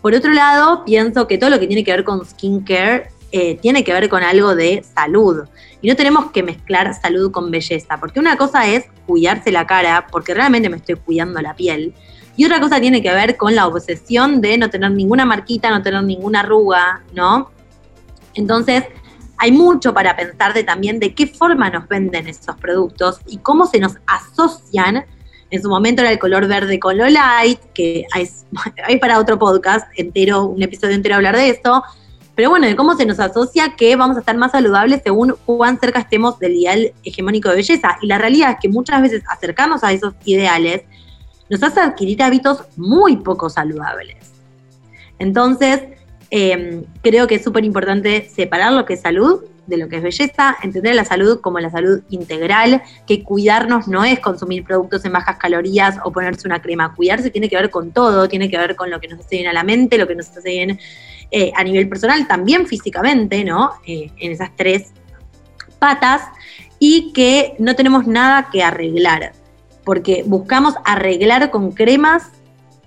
Por 0.00 0.14
otro 0.14 0.32
lado, 0.32 0.84
pienso 0.86 1.28
que 1.28 1.36
todo 1.36 1.50
lo 1.50 1.60
que 1.60 1.66
tiene 1.66 1.84
que 1.84 1.92
ver 1.92 2.02
con 2.02 2.24
skincare 2.24 3.10
eh, 3.32 3.56
tiene 3.56 3.84
que 3.84 3.92
ver 3.92 4.08
con 4.08 4.22
algo 4.22 4.56
de 4.56 4.82
salud. 4.94 5.44
Y 5.82 5.88
no 5.88 5.96
tenemos 5.96 6.30
que 6.30 6.42
mezclar 6.42 6.94
salud 6.94 7.30
con 7.30 7.50
belleza, 7.50 8.00
porque 8.00 8.18
una 8.18 8.36
cosa 8.36 8.66
es 8.66 8.86
cuidarse 9.06 9.52
la 9.52 9.66
cara, 9.66 10.06
porque 10.10 10.32
realmente 10.32 10.70
me 10.70 10.78
estoy 10.78 10.94
cuidando 10.96 11.40
la 11.42 11.54
piel. 11.54 11.94
Y 12.36 12.46
otra 12.46 12.58
cosa 12.58 12.80
tiene 12.80 13.02
que 13.02 13.12
ver 13.12 13.36
con 13.36 13.54
la 13.54 13.66
obsesión 13.66 14.40
de 14.40 14.56
no 14.56 14.70
tener 14.70 14.90
ninguna 14.92 15.26
marquita, 15.26 15.68
no 15.70 15.82
tener 15.82 16.02
ninguna 16.02 16.40
arruga, 16.40 17.02
¿no? 17.12 17.50
Entonces, 18.34 18.84
hay 19.40 19.52
mucho 19.52 19.94
para 19.94 20.14
pensar 20.14 20.52
de 20.52 20.64
también 20.64 21.00
de 21.00 21.14
qué 21.14 21.26
forma 21.26 21.70
nos 21.70 21.88
venden 21.88 22.28
esos 22.28 22.54
productos 22.56 23.20
y 23.26 23.38
cómo 23.38 23.66
se 23.66 23.80
nos 23.80 23.94
asocian. 24.06 25.06
En 25.50 25.62
su 25.62 25.70
momento 25.70 26.02
era 26.02 26.12
el 26.12 26.18
color 26.18 26.46
verde 26.46 26.78
con 26.78 26.98
lo 26.98 27.08
light, 27.08 27.58
que 27.72 28.04
hay, 28.12 28.28
para 29.00 29.18
otro 29.18 29.38
podcast 29.38 29.88
entero, 29.96 30.44
un 30.44 30.62
episodio 30.62 30.94
entero 30.94 31.14
hablar 31.14 31.36
de 31.36 31.48
esto. 31.48 31.82
Pero 32.34 32.50
bueno, 32.50 32.66
de 32.66 32.76
cómo 32.76 32.94
se 32.96 33.06
nos 33.06 33.18
asocia 33.18 33.76
que 33.76 33.96
vamos 33.96 34.18
a 34.18 34.20
estar 34.20 34.36
más 34.36 34.52
saludables 34.52 35.00
según 35.02 35.34
cuán 35.46 35.80
cerca 35.80 36.00
estemos 36.00 36.38
del 36.38 36.56
ideal 36.56 36.92
hegemónico 37.02 37.48
de 37.48 37.56
belleza. 37.56 37.96
Y 38.02 38.08
la 38.08 38.18
realidad 38.18 38.50
es 38.50 38.56
que 38.60 38.68
muchas 38.68 39.00
veces 39.00 39.22
acercarnos 39.26 39.82
a 39.82 39.92
esos 39.92 40.12
ideales 40.26 40.82
nos 41.48 41.62
hace 41.62 41.80
adquirir 41.80 42.22
hábitos 42.22 42.64
muy 42.76 43.16
poco 43.16 43.48
saludables. 43.48 44.18
Entonces, 45.18 45.80
Em, 46.30 46.84
creo 47.02 47.26
que 47.26 47.34
es 47.36 47.44
súper 47.44 47.64
importante 47.64 48.28
separar 48.28 48.72
lo 48.72 48.84
que 48.84 48.94
es 48.94 49.00
salud 49.00 49.44
de 49.66 49.76
lo 49.76 49.88
que 49.88 49.96
es 49.96 50.02
belleza, 50.02 50.56
entender 50.62 50.94
la 50.94 51.04
salud 51.04 51.40
como 51.40 51.58
la 51.60 51.70
salud 51.70 52.02
integral, 52.10 52.82
que 53.06 53.22
cuidarnos 53.22 53.88
no 53.88 54.04
es 54.04 54.18
consumir 54.20 54.64
productos 54.64 55.04
en 55.04 55.12
bajas 55.12 55.38
calorías 55.38 55.96
o 56.04 56.12
ponerse 56.12 56.46
una 56.46 56.60
crema. 56.60 56.94
Cuidarse 56.94 57.30
tiene 57.30 57.48
que 57.48 57.56
ver 57.56 57.70
con 57.70 57.92
todo, 57.92 58.28
tiene 58.28 58.50
que 58.50 58.58
ver 58.58 58.76
con 58.76 58.90
lo 58.90 59.00
que 59.00 59.08
nos 59.08 59.20
hace 59.20 59.36
bien 59.36 59.48
a 59.48 59.52
la 59.52 59.64
mente, 59.64 59.98
lo 59.98 60.06
que 60.06 60.14
nos 60.14 60.28
hace 60.28 60.48
bien 60.48 60.78
eh, 61.30 61.52
a 61.54 61.64
nivel 61.64 61.88
personal, 61.88 62.26
también 62.26 62.66
físicamente, 62.66 63.44
¿no? 63.44 63.72
Eh, 63.86 64.10
en 64.18 64.32
esas 64.32 64.50
tres 64.56 64.92
patas, 65.78 66.22
y 66.78 67.12
que 67.12 67.54
no 67.58 67.76
tenemos 67.76 68.06
nada 68.06 68.48
que 68.52 68.62
arreglar, 68.62 69.32
porque 69.84 70.24
buscamos 70.26 70.74
arreglar 70.84 71.50
con 71.50 71.72
cremas 71.72 72.24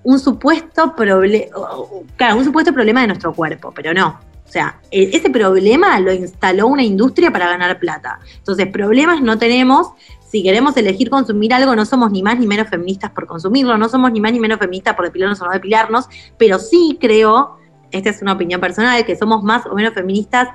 un 0.04 0.20
supuesto 0.20 0.94
un 0.96 2.44
supuesto 2.44 2.74
problema 2.74 3.02
de 3.02 3.08
nuestro 3.08 3.34
cuerpo, 3.34 3.72
pero 3.76 3.94
no. 3.94 4.20
O 4.46 4.52
sea, 4.54 4.80
e, 4.92 5.10
ese 5.14 5.30
problema 5.30 6.00
lo 6.00 6.14
instaló 6.14 6.68
una 6.68 6.84
industria 6.84 7.32
para 7.32 7.48
ganar 7.48 7.80
plata. 7.80 8.20
Entonces, 8.38 8.68
problemas 8.68 9.22
no 9.22 9.38
tenemos. 9.38 9.92
Si 10.28 10.44
queremos 10.44 10.76
elegir 10.78 11.10
consumir 11.10 11.54
algo, 11.54 11.76
no 11.76 11.86
somos 11.86 12.12
ni 12.12 12.24
más 12.24 12.40
ni 12.40 12.48
menos 12.48 12.68
feministas 12.68 13.12
por 13.12 13.28
consumirlo, 13.28 13.78
no 13.78 13.88
somos 13.88 14.12
ni 14.12 14.20
más 14.20 14.34
ni 14.34 14.40
menos 14.40 14.60
feministas 14.60 14.96
por 14.96 15.06
depilarnos 15.06 15.40
o 15.42 15.46
no 15.46 15.52
depilarnos, 15.52 16.08
pero 16.40 16.58
sí 16.58 16.98
creo, 17.00 17.58
esta 17.92 18.10
es 18.10 18.22
una 18.24 18.34
opinión 18.34 18.60
personal, 18.60 19.06
que 19.06 19.16
somos 19.16 19.44
más 19.44 19.68
o 19.68 19.76
menos 19.76 19.94
feministas 19.94 20.50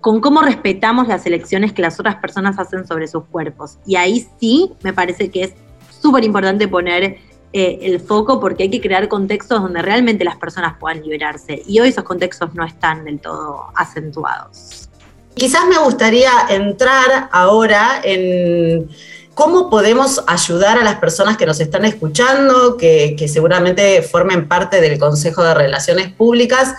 con 0.00 0.20
cómo 0.20 0.40
respetamos 0.40 1.08
las 1.08 1.26
elecciones 1.26 1.74
que 1.74 1.82
las 1.82 2.00
otras 2.00 2.16
personas 2.16 2.58
hacen 2.58 2.86
sobre 2.86 3.06
sus 3.06 3.24
cuerpos. 3.24 3.78
Y 3.86 3.96
ahí 3.96 4.26
sí 4.40 4.72
me 4.82 4.94
parece 4.94 5.30
que 5.30 5.44
es 5.44 5.54
súper 6.00 6.24
importante 6.24 6.66
poner 6.66 7.18
eh, 7.52 7.80
el 7.82 8.00
foco 8.00 8.38
porque 8.38 8.64
hay 8.64 8.70
que 8.70 8.80
crear 8.80 9.08
contextos 9.08 9.60
donde 9.60 9.82
realmente 9.82 10.24
las 10.24 10.36
personas 10.36 10.76
puedan 10.78 11.02
liberarse. 11.02 11.62
Y 11.66 11.80
hoy 11.80 11.88
esos 11.88 12.04
contextos 12.04 12.54
no 12.54 12.64
están 12.64 13.04
del 13.04 13.18
todo 13.18 13.66
acentuados. 13.74 14.88
Quizás 15.34 15.66
me 15.66 15.78
gustaría 15.78 16.30
entrar 16.48 17.28
ahora 17.32 18.00
en 18.04 18.88
cómo 19.34 19.68
podemos 19.68 20.22
ayudar 20.28 20.78
a 20.78 20.84
las 20.84 20.96
personas 20.96 21.36
que 21.36 21.46
nos 21.46 21.58
están 21.60 21.84
escuchando, 21.84 22.76
que, 22.76 23.16
que 23.18 23.26
seguramente 23.26 24.02
formen 24.02 24.46
parte 24.46 24.80
del 24.80 24.98
Consejo 24.98 25.42
de 25.42 25.54
Relaciones 25.54 26.12
Públicas, 26.12 26.74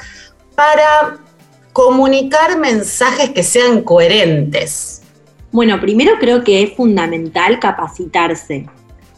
para 0.55 1.17
comunicar 1.73 2.57
mensajes 2.59 3.31
que 3.31 3.43
sean 3.43 3.81
coherentes. 3.81 5.01
Bueno, 5.51 5.81
primero 5.81 6.13
creo 6.19 6.43
que 6.43 6.63
es 6.63 6.73
fundamental 6.75 7.59
capacitarse 7.59 8.69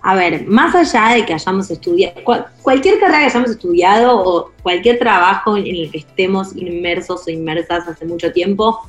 a 0.03 0.15
ver, 0.15 0.45
más 0.47 0.75
allá 0.75 1.15
de 1.15 1.25
que 1.25 1.33
hayamos 1.33 1.71
estudiado, 1.71 2.21
cualquier 2.61 2.99
carrera 2.99 3.19
que 3.19 3.25
hayamos 3.25 3.51
estudiado 3.51 4.21
o 4.21 4.51
cualquier 4.61 4.99
trabajo 4.99 5.57
en 5.57 5.65
el 5.65 5.91
que 5.91 5.99
estemos 5.99 6.55
inmersos 6.55 7.25
o 7.25 7.31
inmersas 7.31 7.87
hace 7.87 8.05
mucho 8.05 8.31
tiempo, 8.31 8.79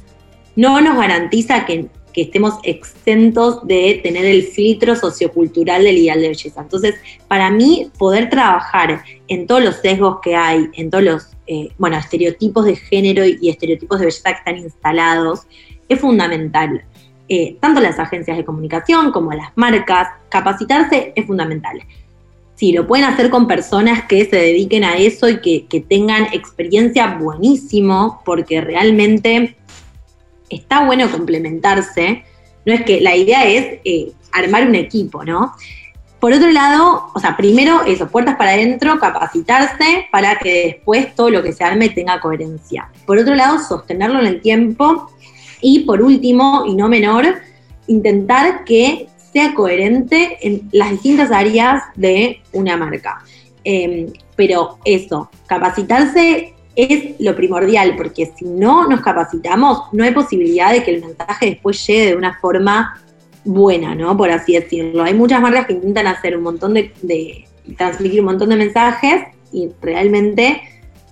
no 0.56 0.80
nos 0.80 0.96
garantiza 0.96 1.64
que 1.64 1.88
que 2.14 2.22
estemos 2.22 2.54
exentos 2.62 3.66
de 3.66 4.00
tener 4.02 4.24
el 4.24 4.44
filtro 4.44 4.94
sociocultural 4.94 5.82
del 5.82 5.98
ideal 5.98 6.20
de 6.20 6.28
belleza. 6.28 6.62
Entonces, 6.62 6.94
para 7.28 7.50
mí, 7.50 7.90
poder 7.98 8.30
trabajar 8.30 9.02
en 9.26 9.46
todos 9.46 9.62
los 9.62 9.76
sesgos 9.76 10.20
que 10.22 10.36
hay, 10.36 10.68
en 10.74 10.90
todos 10.90 11.04
los, 11.04 11.26
eh, 11.48 11.70
bueno, 11.76 11.98
estereotipos 11.98 12.64
de 12.64 12.76
género 12.76 13.24
y 13.26 13.50
estereotipos 13.50 13.98
de 13.98 14.06
belleza 14.06 14.30
que 14.30 14.38
están 14.38 14.58
instalados, 14.58 15.40
es 15.88 16.00
fundamental. 16.00 16.84
Eh, 17.28 17.56
tanto 17.60 17.80
las 17.80 17.98
agencias 17.98 18.36
de 18.36 18.44
comunicación 18.44 19.10
como 19.10 19.32
las 19.32 19.50
marcas, 19.54 20.08
capacitarse 20.28 21.12
es 21.16 21.26
fundamental. 21.26 21.80
Sí, 22.54 22.72
lo 22.72 22.86
pueden 22.86 23.06
hacer 23.06 23.30
con 23.30 23.48
personas 23.48 24.04
que 24.04 24.24
se 24.26 24.36
dediquen 24.36 24.84
a 24.84 24.96
eso 24.96 25.28
y 25.28 25.40
que, 25.40 25.80
tengan 25.88 26.26
experiencia 26.32 27.16
buenísimo, 27.18 28.22
porque 28.24 28.60
realmente 28.60 29.56
está 30.50 30.84
bueno 30.84 31.10
complementarse. 31.10 32.24
No 32.64 32.72
es 32.72 32.82
que 32.82 33.00
la 33.00 33.16
idea 33.16 33.44
es 33.46 33.80
eh, 33.84 34.12
armar 34.32 34.68
un 34.68 34.74
equipo, 34.74 35.24
¿no? 35.24 35.52
Por 36.20 36.32
otro 36.32 36.50
lado, 36.50 37.10
o 37.12 37.20
sea, 37.20 37.36
primero 37.36 37.82
eso, 37.84 38.08
puertas 38.08 38.36
para 38.36 38.52
adentro, 38.52 38.98
capacitarse 38.98 40.06
para 40.10 40.38
que 40.38 40.66
después 40.66 41.14
todo 41.14 41.28
lo 41.28 41.42
que 41.42 41.52
se 41.52 41.64
arme 41.64 41.90
tenga 41.90 42.18
coherencia. 42.20 42.88
Por 43.04 43.18
otro 43.18 43.34
lado, 43.34 43.58
sostenerlo 43.58 44.20
en 44.20 44.26
el 44.28 44.40
tiempo. 44.40 45.10
Y 45.66 45.80
por 45.80 46.02
último, 46.02 46.64
y 46.66 46.74
no 46.74 46.90
menor, 46.90 47.24
intentar 47.86 48.64
que 48.64 49.06
sea 49.32 49.54
coherente 49.54 50.36
en 50.42 50.68
las 50.72 50.90
distintas 50.90 51.30
áreas 51.30 51.84
de 51.96 52.42
una 52.52 52.76
marca. 52.76 53.24
Em, 53.64 54.12
pero 54.36 54.76
eso, 54.84 55.30
capacitarse 55.46 56.52
es 56.76 57.18
lo 57.18 57.34
primordial, 57.34 57.96
porque 57.96 58.30
si 58.36 58.44
no 58.44 58.86
nos 58.86 59.00
capacitamos, 59.00 59.84
no 59.92 60.04
hay 60.04 60.10
posibilidad 60.10 60.70
de 60.70 60.82
que 60.82 60.90
el 60.96 61.00
mensaje 61.00 61.46
después 61.46 61.86
llegue 61.86 62.08
de 62.08 62.16
una 62.16 62.38
forma 62.38 63.00
buena, 63.42 63.94
¿no? 63.94 64.14
Por 64.18 64.30
así 64.30 64.52
decirlo. 64.52 65.02
Hay 65.02 65.14
muchas 65.14 65.40
marcas 65.40 65.64
que 65.64 65.72
intentan 65.72 66.08
hacer 66.08 66.36
un 66.36 66.42
montón 66.42 66.74
de, 66.74 67.46
transmitir 67.78 68.20
un 68.20 68.26
montón 68.26 68.50
de 68.50 68.56
mensajes 68.56 69.22
y 69.50 69.70
realmente 69.80 70.60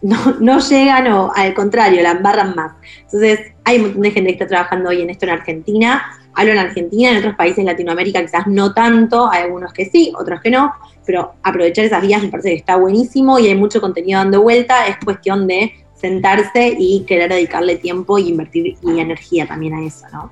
no, 0.03 0.59
llegan 0.61 1.07
o 1.13 1.33
al 1.35 1.55
contrario, 1.55 2.03
la 2.03 2.13
embarran 2.13 2.55
más. 2.55 2.73
Entonces, 3.05 3.41
hay 3.65 3.77
un 3.77 3.83
montón 3.83 4.03
de 4.03 4.11
gente 4.11 4.31
que 4.31 4.35
está 4.35 4.47
trabajando 4.47 4.91
hoy 4.91 5.03
en 5.03 5.11
esto 5.11 5.27
en 5.27 5.33
Argentina. 5.33 6.03
Hablo 6.35 6.53
en 6.53 6.59
Argentina, 6.59 7.11
en 7.11 7.19
otros 7.19 7.37
países 7.37 7.59
de 7.59 7.65
Latinoamérica 7.65 8.23
quizás 8.23 8.47
no 8.47 8.73
tanto, 8.73 9.31
hay 9.31 9.43
algunos 9.43 9.73
que 9.73 9.85
sí, 9.85 10.13
otros 10.19 10.41
que 10.41 10.51
no, 10.51 10.73
pero 11.05 11.35
aprovechar 11.43 11.85
esas 11.85 12.01
vías 12.01 12.23
me 12.23 12.29
parece 12.29 12.51
que 12.51 12.57
está 12.57 12.77
buenísimo 12.77 13.39
y 13.39 13.49
hay 13.49 13.55
mucho 13.55 13.81
contenido 13.81 14.19
dando 14.19 14.41
vuelta, 14.41 14.87
es 14.87 14.97
cuestión 15.05 15.47
de 15.47 15.75
sentarse 15.95 16.75
y 16.79 17.05
querer 17.07 17.31
dedicarle 17.31 17.77
tiempo 17.77 18.19
y 18.19 18.29
invertir 18.29 18.77
y 18.83 18.99
energía 18.99 19.47
también 19.47 19.75
a 19.75 19.85
eso, 19.85 20.07
¿no? 20.13 20.31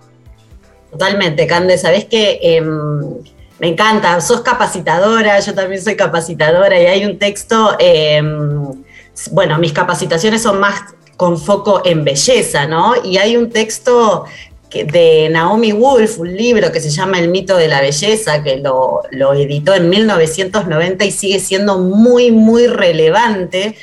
Totalmente, 0.90 1.46
Cande, 1.46 1.78
sabes 1.78 2.06
que 2.06 2.40
em, 2.42 3.18
me 3.60 3.68
encanta, 3.68 4.20
sos 4.20 4.40
capacitadora, 4.40 5.38
yo 5.38 5.54
también 5.54 5.80
soy 5.80 5.94
capacitadora 5.94 6.80
y 6.80 6.86
hay 6.86 7.04
un 7.04 7.18
texto, 7.18 7.76
em, 7.78 8.82
bueno, 9.30 9.58
mis 9.58 9.72
capacitaciones 9.72 10.42
son 10.42 10.60
más 10.60 10.80
con 11.16 11.38
foco 11.38 11.82
en 11.84 12.02
belleza, 12.04 12.66
¿no? 12.66 12.94
Y 13.04 13.18
hay 13.18 13.36
un 13.36 13.50
texto 13.50 14.24
de 14.70 15.28
Naomi 15.30 15.72
Wolf, 15.72 16.18
un 16.18 16.34
libro 16.34 16.70
que 16.70 16.80
se 16.80 16.90
llama 16.90 17.18
El 17.18 17.28
mito 17.28 17.56
de 17.56 17.68
la 17.68 17.80
belleza, 17.80 18.42
que 18.42 18.56
lo, 18.56 19.02
editó 19.34 19.74
en 19.74 19.90
1990 19.90 21.04
y 21.04 21.10
sigue 21.10 21.40
siendo 21.40 21.78
muy, 21.78 22.30
muy 22.30 22.68
relevante. 22.68 23.76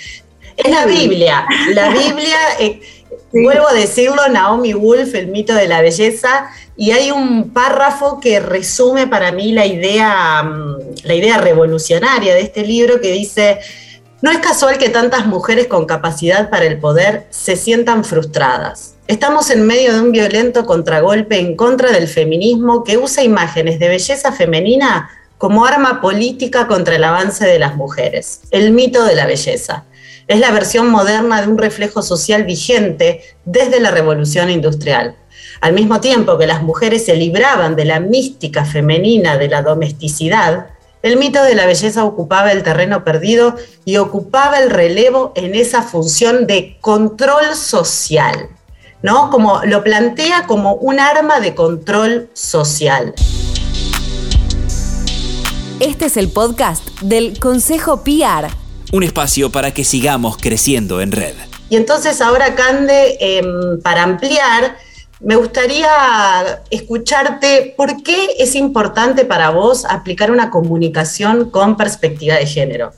Es 0.56 0.72
la 0.72 0.86
Biblia. 0.86 1.46
La 1.74 1.89
Biblia, 1.91 2.38
eh, 2.60 2.79
vuelvo 3.34 3.67
a 3.67 3.74
decirlo, 3.74 4.27
Naomi 4.29 4.74
Wolf, 4.74 5.13
El 5.13 5.27
mito 5.27 5.53
de 5.53 5.67
la 5.67 5.82
belleza, 5.82 6.50
y 6.77 6.91
hay 6.91 7.12
un 7.12 7.51
párrafo 7.51 8.20
que 8.20 8.39
resume 8.39 9.08
para 9.08 9.32
mí 9.32 9.51
la 9.51 9.65
idea, 9.65 10.41
mm, 10.41 10.77
la 11.03 11.13
idea 11.13 11.38
revolucionaria 11.38 12.34
de 12.34 12.41
este 12.41 12.65
libro 12.65 13.01
que 13.01 13.12
dice, 13.12 13.60
no 14.21 14.32
es 14.32 14.39
casual 14.39 14.77
que 14.77 14.89
tantas 14.89 15.25
mujeres 15.25 15.67
con 15.67 15.86
capacidad 15.86 16.49
para 16.49 16.65
el 16.65 16.80
poder 16.80 17.27
se 17.30 17.56
sientan 17.56 18.03
frustradas 18.03 18.97
Estamos 19.08 19.49
en 19.51 19.65
medio 19.65 19.93
de 19.93 20.01
un 20.01 20.12
violento 20.12 20.65
contragolpe 20.65 21.39
en 21.39 21.56
contra 21.56 21.93
del 21.93 22.10
feminismo 22.10 22.84
que 22.84 22.97
usa 22.97 23.23
imágenes 23.23 23.80
de 23.80 23.88
belleza 23.88 24.34
femenina 24.34 25.10
como 25.38 25.65
arma 25.65 26.01
política 26.01 26.67
contra 26.67 26.97
el 26.97 27.06
avance 27.06 27.45
de 27.45 27.58
las 27.58 27.77
mujeres. 27.77 28.41
El 28.51 28.73
mito 28.73 29.06
de 29.06 29.15
la 29.15 29.25
belleza. 29.25 29.86
Es 30.27 30.41
la 30.41 30.51
versión 30.51 30.89
moderna 30.89 31.41
de 31.41 31.47
un 31.47 31.58
reflejo 31.58 32.01
social 32.01 32.43
vigente 32.43 33.21
desde 33.45 33.80
la 33.80 33.91
revolución 33.91 34.49
industrial. 34.49 35.15
Al 35.62 35.71
mismo 35.71 36.01
tiempo 36.01 36.38
que 36.38 36.45
las 36.45 36.62
mujeres 36.62 37.06
se 37.06 37.15
libraban 37.15 37.77
de 37.77 37.86
la 37.86 38.01
mística 38.01 38.65
femenina 38.65 39.38
de 39.38 39.47
la 39.47 39.62
domesticidad, 39.62 40.67
el 41.03 41.17
mito 41.17 41.43
de 41.43 41.55
la 41.55 41.65
belleza 41.65 42.03
ocupaba 42.03 42.51
el 42.51 42.63
terreno 42.63 43.03
perdido 43.03 43.55
y 43.86 43.97
ocupaba 43.97 44.60
el 44.60 44.69
relevo 44.69 45.31
en 45.36 45.55
esa 45.55 45.81
función 45.83 46.47
de 46.47 46.77
control 46.81 47.55
social. 47.55 48.49
¿no? 49.01 49.29
Como 49.29 49.62
lo 49.65 49.83
plantea 49.83 50.47
como 50.47 50.73
un 50.73 50.99
arma 50.99 51.39
de 51.39 51.53
control 51.53 52.29
social. 52.33 53.13
Este 55.79 56.05
es 56.05 56.17
el 56.17 56.29
podcast 56.29 56.83
del 57.01 57.39
Consejo 57.39 58.03
PR. 58.03 58.49
Un 58.91 59.03
espacio 59.03 59.51
para 59.51 59.71
que 59.71 59.83
sigamos 59.83 60.38
creciendo 60.38 61.01
en 61.01 61.12
red. 61.12 61.36
Y 61.69 61.75
entonces 61.75 62.21
ahora, 62.21 62.55
Cande, 62.55 63.17
em, 63.19 63.81
para 63.81 64.03
ampliar, 64.03 64.77
me 65.19 65.36
gustaría 65.36 65.89
escucharte 66.69 67.73
por 67.75 68.03
qué 68.03 68.30
es 68.38 68.56
importante 68.56 69.25
para 69.25 69.49
vos 69.49 69.86
aplicar 69.86 70.32
una 70.32 70.49
comunicación 70.49 71.49
con 71.49 71.75
perspectiva 71.75 72.36
de 72.36 72.45
género. 72.45 72.91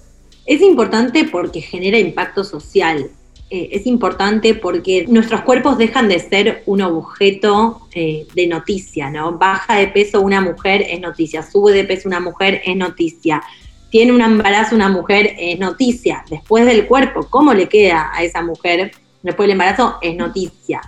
Es 0.45 0.61
importante 0.61 1.25
porque 1.25 1.61
genera 1.61 1.97
impacto 1.97 2.43
social. 2.43 3.09
Eh, 3.51 3.69
es 3.71 3.87
importante 3.87 4.53
porque 4.53 5.05
nuestros 5.07 5.41
cuerpos 5.41 5.77
dejan 5.77 6.07
de 6.07 6.19
ser 6.19 6.63
un 6.65 6.81
objeto 6.81 7.87
eh, 7.93 8.27
de 8.35 8.47
noticia, 8.47 9.09
¿no? 9.09 9.37
Baja 9.37 9.77
de 9.77 9.87
peso 9.87 10.21
una 10.21 10.41
mujer 10.41 10.85
es 10.87 10.99
noticia, 10.99 11.41
sube 11.41 11.71
de 11.71 11.83
peso 11.83 12.07
una 12.07 12.19
mujer 12.19 12.61
es 12.65 12.75
noticia, 12.75 13.41
tiene 13.89 14.11
un 14.11 14.21
embarazo 14.21 14.75
una 14.75 14.89
mujer 14.89 15.35
es 15.39 15.57
noticia, 15.57 16.23
después 16.29 16.65
del 16.65 16.85
cuerpo, 16.85 17.25
¿cómo 17.27 17.53
le 17.55 17.67
queda 17.67 18.11
a 18.13 18.23
esa 18.23 18.43
mujer 18.43 18.91
después 19.23 19.45
del 19.47 19.53
embarazo? 19.53 19.97
Es 20.01 20.15
noticia. 20.15 20.81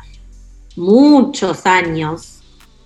Muchos 0.76 1.66
años 1.66 2.40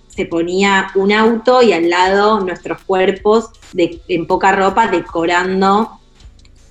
se 0.08 0.26
ponía 0.26 0.88
un 0.96 1.12
auto 1.12 1.62
y 1.62 1.74
al 1.74 1.90
lado 1.90 2.40
nuestros 2.40 2.82
cuerpos 2.84 3.50
en 3.76 4.28
poca 4.28 4.54
ropa 4.54 4.88
decorando 4.88 6.00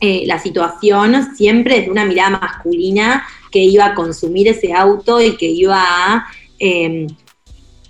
eh, 0.00 0.24
la 0.26 0.38
situación 0.38 1.34
siempre 1.36 1.78
desde 1.78 1.90
una 1.90 2.04
mirada 2.04 2.38
masculina 2.38 3.26
que 3.50 3.60
iba 3.60 3.86
a 3.86 3.94
consumir 3.94 4.48
ese 4.48 4.72
auto 4.72 5.20
y 5.20 5.36
que 5.36 5.46
iba 5.46 5.82
a 5.82 6.26
em, 6.58 7.06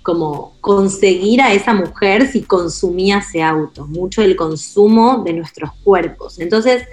como 0.03 0.53
conseguir 0.61 1.41
a 1.41 1.51
esa 1.53 1.73
mujer 1.73 2.27
si 2.31 2.43
consumía 2.43 3.17
ese 3.17 3.41
auto, 3.41 3.87
mucho 3.87 4.21
del 4.21 4.35
consumo 4.35 5.23
de 5.25 5.33
nuestros 5.33 5.71
cuerpos. 5.83 6.39
Entonces, 6.39 6.83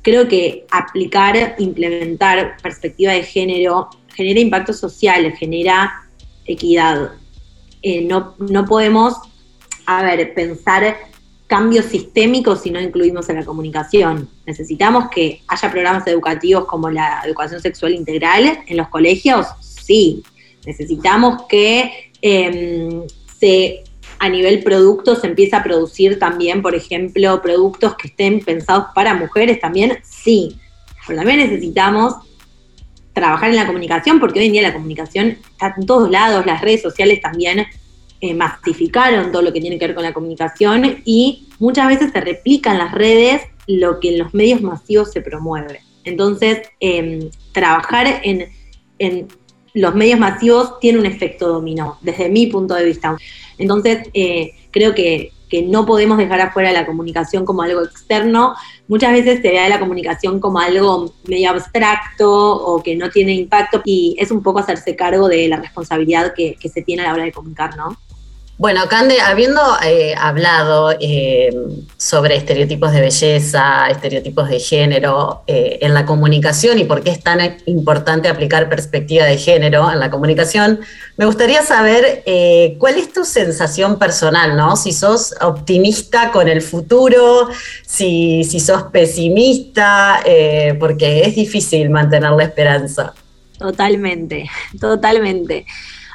creo 0.00 0.28
que 0.28 0.64
aplicar, 0.70 1.56
implementar 1.58 2.56
perspectiva 2.62 3.12
de 3.12 3.24
género 3.24 3.90
genera 4.14 4.40
impacto 4.40 4.72
social, 4.72 5.32
genera 5.32 5.92
equidad. 6.44 7.12
Eh, 7.82 8.02
no, 8.02 8.34
no 8.38 8.64
podemos, 8.64 9.14
a 9.86 10.02
ver, 10.02 10.34
pensar 10.34 10.96
cambios 11.46 11.84
sistémicos 11.84 12.62
si 12.62 12.70
no 12.70 12.80
incluimos 12.80 13.28
en 13.28 13.36
la 13.36 13.44
comunicación. 13.44 14.28
Necesitamos 14.46 15.10
que 15.10 15.42
haya 15.46 15.70
programas 15.70 16.06
educativos 16.06 16.64
como 16.64 16.88
la 16.88 17.20
educación 17.26 17.60
sexual 17.60 17.92
integral 17.92 18.60
en 18.66 18.76
los 18.76 18.88
colegios, 18.88 19.48
sí. 19.60 20.22
Necesitamos 20.64 21.42
que 21.48 22.12
em, 22.22 23.02
se 23.38 23.84
a 24.18 24.28
nivel 24.28 24.62
producto 24.62 25.16
se 25.16 25.26
empiece 25.26 25.56
a 25.56 25.62
producir 25.62 26.18
también, 26.18 26.62
por 26.62 26.74
ejemplo, 26.74 27.42
productos 27.42 27.96
que 27.96 28.08
estén 28.08 28.40
pensados 28.40 28.86
para 28.94 29.14
mujeres 29.14 29.60
también, 29.60 29.98
sí. 30.04 30.56
Pero 31.06 31.18
también 31.18 31.40
necesitamos 31.40 32.14
trabajar 33.12 33.50
en 33.50 33.56
la 33.56 33.66
comunicación, 33.66 34.20
porque 34.20 34.40
hoy 34.40 34.46
en 34.46 34.52
día 34.52 34.62
la 34.62 34.72
comunicación 34.72 35.38
está 35.52 35.74
en 35.76 35.86
todos 35.86 36.10
lados, 36.10 36.46
las 36.46 36.60
redes 36.60 36.82
sociales 36.82 37.20
también 37.20 37.66
eh, 38.20 38.34
masificaron 38.34 39.32
todo 39.32 39.42
lo 39.42 39.52
que 39.52 39.60
tiene 39.60 39.78
que 39.78 39.86
ver 39.86 39.94
con 39.94 40.04
la 40.04 40.12
comunicación 40.12 41.02
y 41.04 41.48
muchas 41.58 41.88
veces 41.88 42.12
se 42.12 42.20
replica 42.20 42.72
en 42.72 42.78
las 42.78 42.92
redes 42.92 43.42
lo 43.66 44.00
que 44.00 44.10
en 44.10 44.18
los 44.20 44.32
medios 44.32 44.60
masivos 44.60 45.10
se 45.10 45.20
promueve. 45.20 45.80
Entonces, 46.04 46.60
em, 46.80 47.30
trabajar 47.52 48.20
en, 48.22 48.48
los 49.74 49.94
medios 49.94 50.20
masivos 50.20 50.78
tiene 50.78 50.98
un 50.98 51.06
efecto 51.06 51.48
dominó, 51.48 51.98
desde 52.02 52.28
mi 52.28 52.46
punto 52.46 52.74
de 52.74 52.84
vista. 52.84 53.16
Entonces, 53.58 54.08
eh, 54.14 54.52
creo 54.70 54.94
que, 54.94 55.32
que 55.52 55.60
no 55.60 55.84
podemos 55.84 56.16
dejar 56.16 56.40
afuera 56.40 56.72
la 56.72 56.86
comunicación 56.86 57.44
como 57.44 57.60
algo 57.60 57.82
externo. 57.82 58.54
Muchas 58.88 59.12
veces 59.12 59.42
se 59.42 59.50
ve 59.50 59.58
a 59.58 59.68
la 59.68 59.78
comunicación 59.78 60.40
como 60.40 60.58
algo 60.58 61.12
medio 61.28 61.50
abstracto 61.50 62.32
o 62.32 62.82
que 62.82 62.96
no 62.96 63.10
tiene 63.10 63.34
impacto 63.34 63.82
y 63.84 64.16
es 64.18 64.30
un 64.30 64.42
poco 64.42 64.60
hacerse 64.60 64.96
cargo 64.96 65.28
de 65.28 65.48
la 65.48 65.58
responsabilidad 65.58 66.32
que, 66.34 66.56
que 66.58 66.70
se 66.70 66.80
tiene 66.80 67.02
a 67.02 67.08
la 67.08 67.12
hora 67.12 67.24
de 67.24 67.32
comunicar, 67.32 67.76
¿no? 67.76 67.98
Bueno, 68.58 68.82
Cande, 68.86 69.18
habiendo 69.20 69.60
eh, 69.82 70.14
hablado 70.16 70.92
eh, 71.00 71.50
sobre 71.96 72.36
estereotipos 72.36 72.92
de 72.92 73.00
belleza, 73.00 73.88
estereotipos 73.88 74.50
de 74.50 74.60
género 74.60 75.42
eh, 75.46 75.78
en 75.80 75.94
la 75.94 76.04
comunicación 76.04 76.78
y 76.78 76.84
por 76.84 77.02
qué 77.02 77.10
es 77.10 77.22
tan 77.22 77.40
importante 77.64 78.28
aplicar 78.28 78.68
perspectiva 78.68 79.24
de 79.24 79.38
género 79.38 79.90
en 79.90 79.98
la 79.98 80.10
comunicación, 80.10 80.80
me 81.16 81.24
gustaría 81.24 81.62
saber 81.62 82.22
cuál 82.78 82.98
es 82.98 83.12
tu 83.12 83.24
sensación 83.24 83.98
personal, 83.98 84.56
¿no? 84.56 84.76
Si 84.76 84.92
sos 84.92 85.34
optimista 85.40 86.30
con 86.30 86.46
el 86.46 86.62
futuro, 86.62 87.48
si, 87.86 88.44
si 88.44 88.60
sos 88.60 88.84
pesimista, 88.84 90.20
porque 90.78 91.22
es 91.22 91.34
difícil 91.34 91.90
mantener 91.90 92.30
la 92.30 92.44
esperanza. 92.44 93.14
Totalmente, 93.58 94.48
totalmente. 94.78 95.66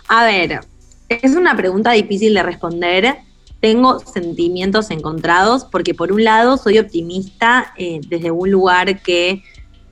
A 0.07 0.25
ver, 0.25 0.61
es 1.09 1.35
una 1.35 1.55
pregunta 1.55 1.91
difícil 1.91 2.33
de 2.33 2.43
responder. 2.43 3.17
Tengo 3.59 3.99
sentimientos 3.99 4.91
encontrados 4.91 5.65
porque 5.65 5.93
por 5.93 6.11
un 6.11 6.23
lado 6.23 6.57
soy 6.57 6.77
optimista 6.77 7.73
eh, 7.77 7.99
desde 8.07 8.31
un 8.31 8.51
lugar 8.51 9.01
que 9.01 9.43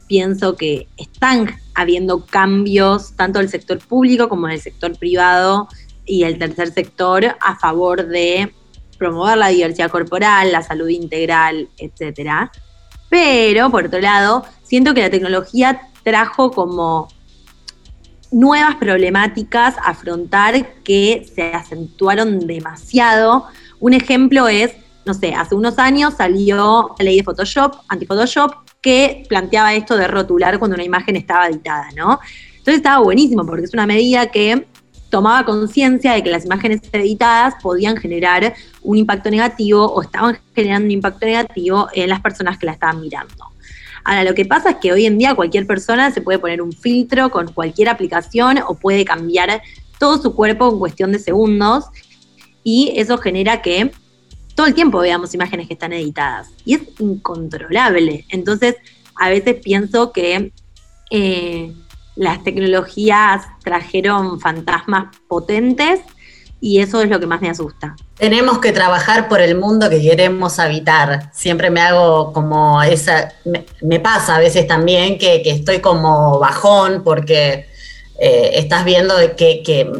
pienso 0.07 0.55
que 0.55 0.87
están 0.97 1.55
habiendo 1.73 2.25
cambios 2.25 3.15
tanto 3.15 3.39
del 3.39 3.49
sector 3.49 3.79
público 3.79 4.29
como 4.29 4.47
del 4.47 4.61
sector 4.61 4.97
privado 4.97 5.67
y 6.05 6.23
el 6.23 6.37
tercer 6.37 6.71
sector 6.71 7.35
a 7.41 7.55
favor 7.55 8.05
de 8.07 8.53
promover 8.99 9.37
la 9.37 9.47
diversidad 9.47 9.89
corporal, 9.89 10.51
la 10.51 10.61
salud 10.61 10.87
integral, 10.87 11.69
etc. 11.77 12.51
Pero, 13.09 13.71
por 13.71 13.85
otro 13.85 13.99
lado, 13.99 14.45
siento 14.63 14.93
que 14.93 15.01
la 15.01 15.09
tecnología 15.09 15.89
trajo 16.03 16.51
como 16.51 17.07
nuevas 18.31 18.75
problemáticas 18.75 19.77
a 19.77 19.91
afrontar 19.91 20.73
que 20.83 21.25
se 21.33 21.53
acentuaron 21.53 22.47
demasiado. 22.47 23.45
Un 23.79 23.93
ejemplo 23.93 24.47
es, 24.47 24.73
no 25.05 25.13
sé, 25.13 25.33
hace 25.33 25.55
unos 25.55 25.79
años 25.79 26.15
salió 26.15 26.95
la 26.97 27.05
ley 27.05 27.17
de 27.17 27.23
Photoshop, 27.23 27.75
anti-Photoshop, 27.87 28.53
que 28.81 29.23
planteaba 29.27 29.73
esto 29.73 29.97
de 29.97 30.07
rotular 30.07 30.59
cuando 30.59 30.75
una 30.75 30.83
imagen 30.83 31.15
estaba 31.15 31.47
editada, 31.47 31.87
¿no? 31.95 32.19
Entonces 32.49 32.75
estaba 32.75 33.03
buenísimo 33.03 33.45
porque 33.45 33.65
es 33.65 33.73
una 33.73 33.85
medida 33.85 34.27
que 34.27 34.67
tomaba 35.09 35.45
conciencia 35.45 36.13
de 36.13 36.23
que 36.23 36.29
las 36.29 36.45
imágenes 36.45 36.81
editadas 36.91 37.55
podían 37.61 37.95
generar 37.95 38.53
un 38.81 38.97
impacto 38.97 39.29
negativo 39.29 39.85
o 39.85 40.01
estaban 40.01 40.37
generando 40.53 40.85
un 40.87 40.91
impacto 40.91 41.25
negativo 41.25 41.87
en 41.93 42.09
las 42.09 42.21
personas 42.21 42.57
que 42.57 42.65
la 42.65 42.73
estaban 42.73 42.99
mirando. 42.99 43.51
Ahora, 44.05 44.23
lo 44.23 44.35
que 44.35 44.45
pasa 44.45 44.69
es 44.69 44.75
que 44.77 44.93
hoy 44.93 45.07
en 45.07 45.17
día 45.17 45.33
cualquier 45.33 45.65
persona 45.65 46.11
se 46.11 46.21
puede 46.21 46.37
poner 46.37 46.61
un 46.61 46.71
filtro 46.71 47.31
con 47.31 47.51
cualquier 47.51 47.89
aplicación 47.89 48.59
o 48.67 48.75
puede 48.75 49.03
cambiar 49.03 49.61
todo 49.99 50.21
su 50.21 50.35
cuerpo 50.35 50.71
en 50.71 50.77
cuestión 50.77 51.11
de 51.11 51.17
segundos 51.17 51.85
y 52.63 52.93
eso 52.95 53.17
genera 53.17 53.63
que 53.63 53.91
todo 54.53 54.67
el 54.67 54.75
tiempo 54.75 54.99
veamos 54.99 55.33
imágenes 55.33 55.67
que 55.67 55.73
están 55.73 55.91
editadas 55.91 56.49
y 56.65 56.75
es 56.75 56.81
incontrolable. 56.99 58.25
Entonces, 58.29 58.75
a 59.15 59.29
veces 59.29 59.55
pienso 59.63 60.11
que 60.11 60.51
eh, 61.09 61.73
las 62.15 62.43
tecnologías 62.43 63.47
trajeron 63.63 64.39
fantasmas 64.39 65.15
potentes 65.27 66.01
y 66.61 66.79
eso 66.79 67.01
es 67.01 67.09
lo 67.09 67.19
que 67.19 67.27
más 67.27 67.41
me 67.41 67.49
asusta. 67.49 67.95
Tenemos 68.17 68.59
que 68.59 68.71
trabajar 68.71 69.27
por 69.27 69.41
el 69.41 69.55
mundo 69.55 69.89
que 69.89 70.01
queremos 70.01 70.57
habitar. 70.59 71.29
Siempre 71.33 71.69
me 71.69 71.81
hago 71.81 72.31
como 72.33 72.81
esa, 72.81 73.33
me, 73.81 73.99
pasa 73.99 74.37
a 74.37 74.39
veces 74.39 74.65
también 74.65 75.17
que, 75.17 75.41
estoy 75.45 75.79
como 75.79 76.39
bajón 76.39 77.03
porque 77.03 77.67
eh, 78.19 78.51
estás 78.53 78.85
viendo 78.85 79.13
que, 79.37 79.91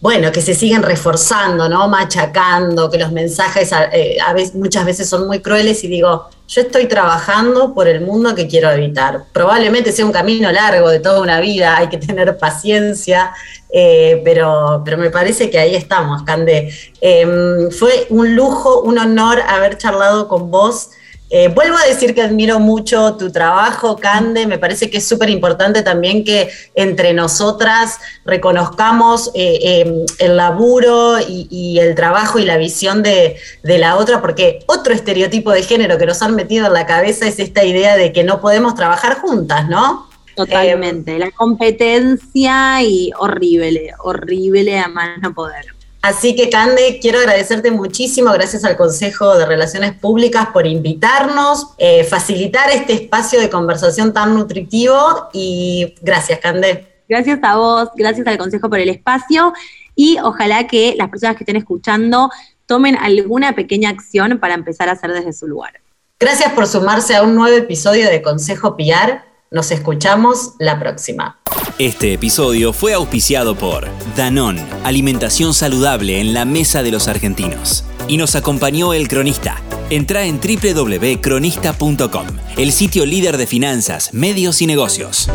bueno, 0.00 0.32
que 0.32 0.40
se 0.40 0.54
siguen 0.54 0.82
reforzando, 0.82 1.68
¿no? 1.68 1.88
Machacando, 1.88 2.90
que 2.90 2.98
los 2.98 3.12
mensajes 3.12 3.70
eh, 3.92 4.16
a 4.24 4.32
veces, 4.32 4.54
muchas 4.54 4.84
veces 4.86 5.08
son 5.08 5.26
muy 5.26 5.40
crueles 5.40 5.82
y 5.84 5.88
digo, 5.88 6.30
yo 6.50 6.62
estoy 6.62 6.86
trabajando 6.86 7.72
por 7.74 7.86
el 7.86 8.00
mundo 8.00 8.34
que 8.34 8.48
quiero 8.48 8.70
evitar. 8.70 9.22
Probablemente 9.32 9.92
sea 9.92 10.04
un 10.04 10.10
camino 10.10 10.50
largo 10.50 10.90
de 10.90 10.98
toda 10.98 11.20
una 11.20 11.38
vida, 11.38 11.76
hay 11.76 11.88
que 11.88 11.96
tener 11.96 12.36
paciencia, 12.38 13.32
eh, 13.72 14.20
pero, 14.24 14.82
pero 14.84 14.98
me 14.98 15.10
parece 15.10 15.48
que 15.48 15.60
ahí 15.60 15.76
estamos, 15.76 16.24
Cande. 16.24 16.74
Em, 17.00 17.70
fue 17.70 18.08
un 18.10 18.34
lujo, 18.34 18.80
un 18.82 18.98
honor 18.98 19.40
haber 19.46 19.78
charlado 19.78 20.26
con 20.26 20.50
vos. 20.50 20.90
Eh, 21.32 21.46
vuelvo 21.46 21.76
a 21.78 21.86
decir 21.86 22.12
que 22.12 22.22
admiro 22.22 22.58
mucho 22.58 23.14
tu 23.16 23.30
trabajo, 23.30 23.96
Cande. 23.96 24.48
Me 24.48 24.58
parece 24.58 24.90
que 24.90 24.98
es 24.98 25.06
súper 25.06 25.30
importante 25.30 25.82
también 25.82 26.24
que 26.24 26.50
entre 26.74 27.12
nosotras 27.12 27.98
reconozcamos 28.24 29.30
eh, 29.34 29.58
em, 29.62 30.06
el 30.18 30.36
laburo 30.36 31.18
y, 31.20 31.78
el 31.78 31.94
trabajo 31.94 32.40
y 32.40 32.44
la 32.44 32.56
visión 32.56 33.04
de, 33.04 33.36
la 33.62 33.96
otra, 33.96 34.20
porque 34.20 34.64
otro 34.66 34.92
estereotipo 34.92 35.52
de 35.52 35.62
género 35.62 35.98
que 35.98 36.06
nos 36.06 36.20
han 36.20 36.34
metido 36.34 36.66
en 36.66 36.72
la 36.72 36.84
cabeza 36.84 37.28
es 37.28 37.38
esta 37.38 37.64
idea 37.64 37.96
de 37.96 38.12
que 38.12 38.24
no 38.24 38.40
podemos 38.40 38.74
trabajar 38.74 39.20
juntas, 39.20 39.68
¿no? 39.68 40.08
Totalmente. 40.34 41.18
la 41.18 41.30
competencia 41.30 42.82
y 42.82 43.12
horrible, 43.18 43.94
horrible 44.00 44.78
a 44.78 44.88
más 44.88 45.18
no 45.20 45.32
poder. 45.32 45.79
Así 46.02 46.34
que, 46.34 46.48
Cande, 46.48 46.98
quiero 47.00 47.18
agradecerte 47.18 47.70
muchísimo, 47.70 48.32
gracias 48.32 48.64
al 48.64 48.76
Consejo 48.76 49.36
de 49.36 49.44
Relaciones 49.44 49.92
Públicas 49.92 50.48
por 50.50 50.66
invitarnos, 50.66 51.74
eh, 51.76 52.04
facilitar 52.04 52.70
este 52.70 52.94
espacio 52.94 53.38
de 53.38 53.50
conversación 53.50 54.14
tan 54.14 54.34
nutritivo 54.34 55.28
y 55.34 55.94
gracias, 56.00 56.40
Cande. 56.40 56.86
Gracias 57.06 57.38
a 57.42 57.56
vos, 57.56 57.90
gracias 57.96 58.26
al 58.26 58.38
Consejo 58.38 58.70
por 58.70 58.78
el 58.78 58.88
espacio 58.88 59.52
y 59.94 60.16
ojalá 60.22 60.66
que 60.66 60.94
las 60.96 61.10
personas 61.10 61.36
que 61.36 61.44
estén 61.44 61.56
escuchando 61.56 62.30
tomen 62.64 62.96
alguna 62.96 63.54
pequeña 63.54 63.90
acción 63.90 64.38
para 64.38 64.54
empezar 64.54 64.88
a 64.88 64.92
hacer 64.92 65.12
desde 65.12 65.34
su 65.34 65.48
lugar. 65.48 65.80
Gracias 66.18 66.52
por 66.52 66.66
sumarse 66.66 67.16
a 67.16 67.22
un 67.22 67.34
nuevo 67.34 67.56
episodio 67.56 68.08
de 68.08 68.22
Consejo 68.22 68.76
Piar. 68.76 69.24
Nos 69.52 69.72
escuchamos 69.72 70.54
la 70.60 70.78
próxima. 70.78 71.40
Este 71.76 72.12
episodio 72.12 72.72
fue 72.72 72.92
auspiciado 72.94 73.56
por 73.56 73.88
Danón, 74.16 74.60
alimentación 74.84 75.54
saludable 75.54 76.20
en 76.20 76.32
la 76.34 76.44
mesa 76.44 76.84
de 76.84 76.92
los 76.92 77.08
argentinos. 77.08 77.84
Y 78.06 78.16
nos 78.16 78.36
acompañó 78.36 78.94
el 78.94 79.08
cronista. 79.08 79.60
Entra 79.90 80.22
en 80.22 80.38
www.cronista.com, 80.38 82.26
el 82.58 82.70
sitio 82.70 83.04
líder 83.04 83.38
de 83.38 83.48
finanzas, 83.48 84.14
medios 84.14 84.62
y 84.62 84.68
negocios. 84.68 85.28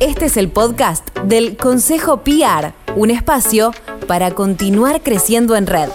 Este 0.00 0.24
es 0.24 0.38
el 0.38 0.48
podcast 0.48 1.14
del 1.18 1.58
Consejo 1.58 2.24
PR, 2.24 2.72
un 2.96 3.10
espacio 3.10 3.74
para 4.08 4.30
continuar 4.30 5.02
creciendo 5.02 5.56
en 5.56 5.66
red. 5.66 5.90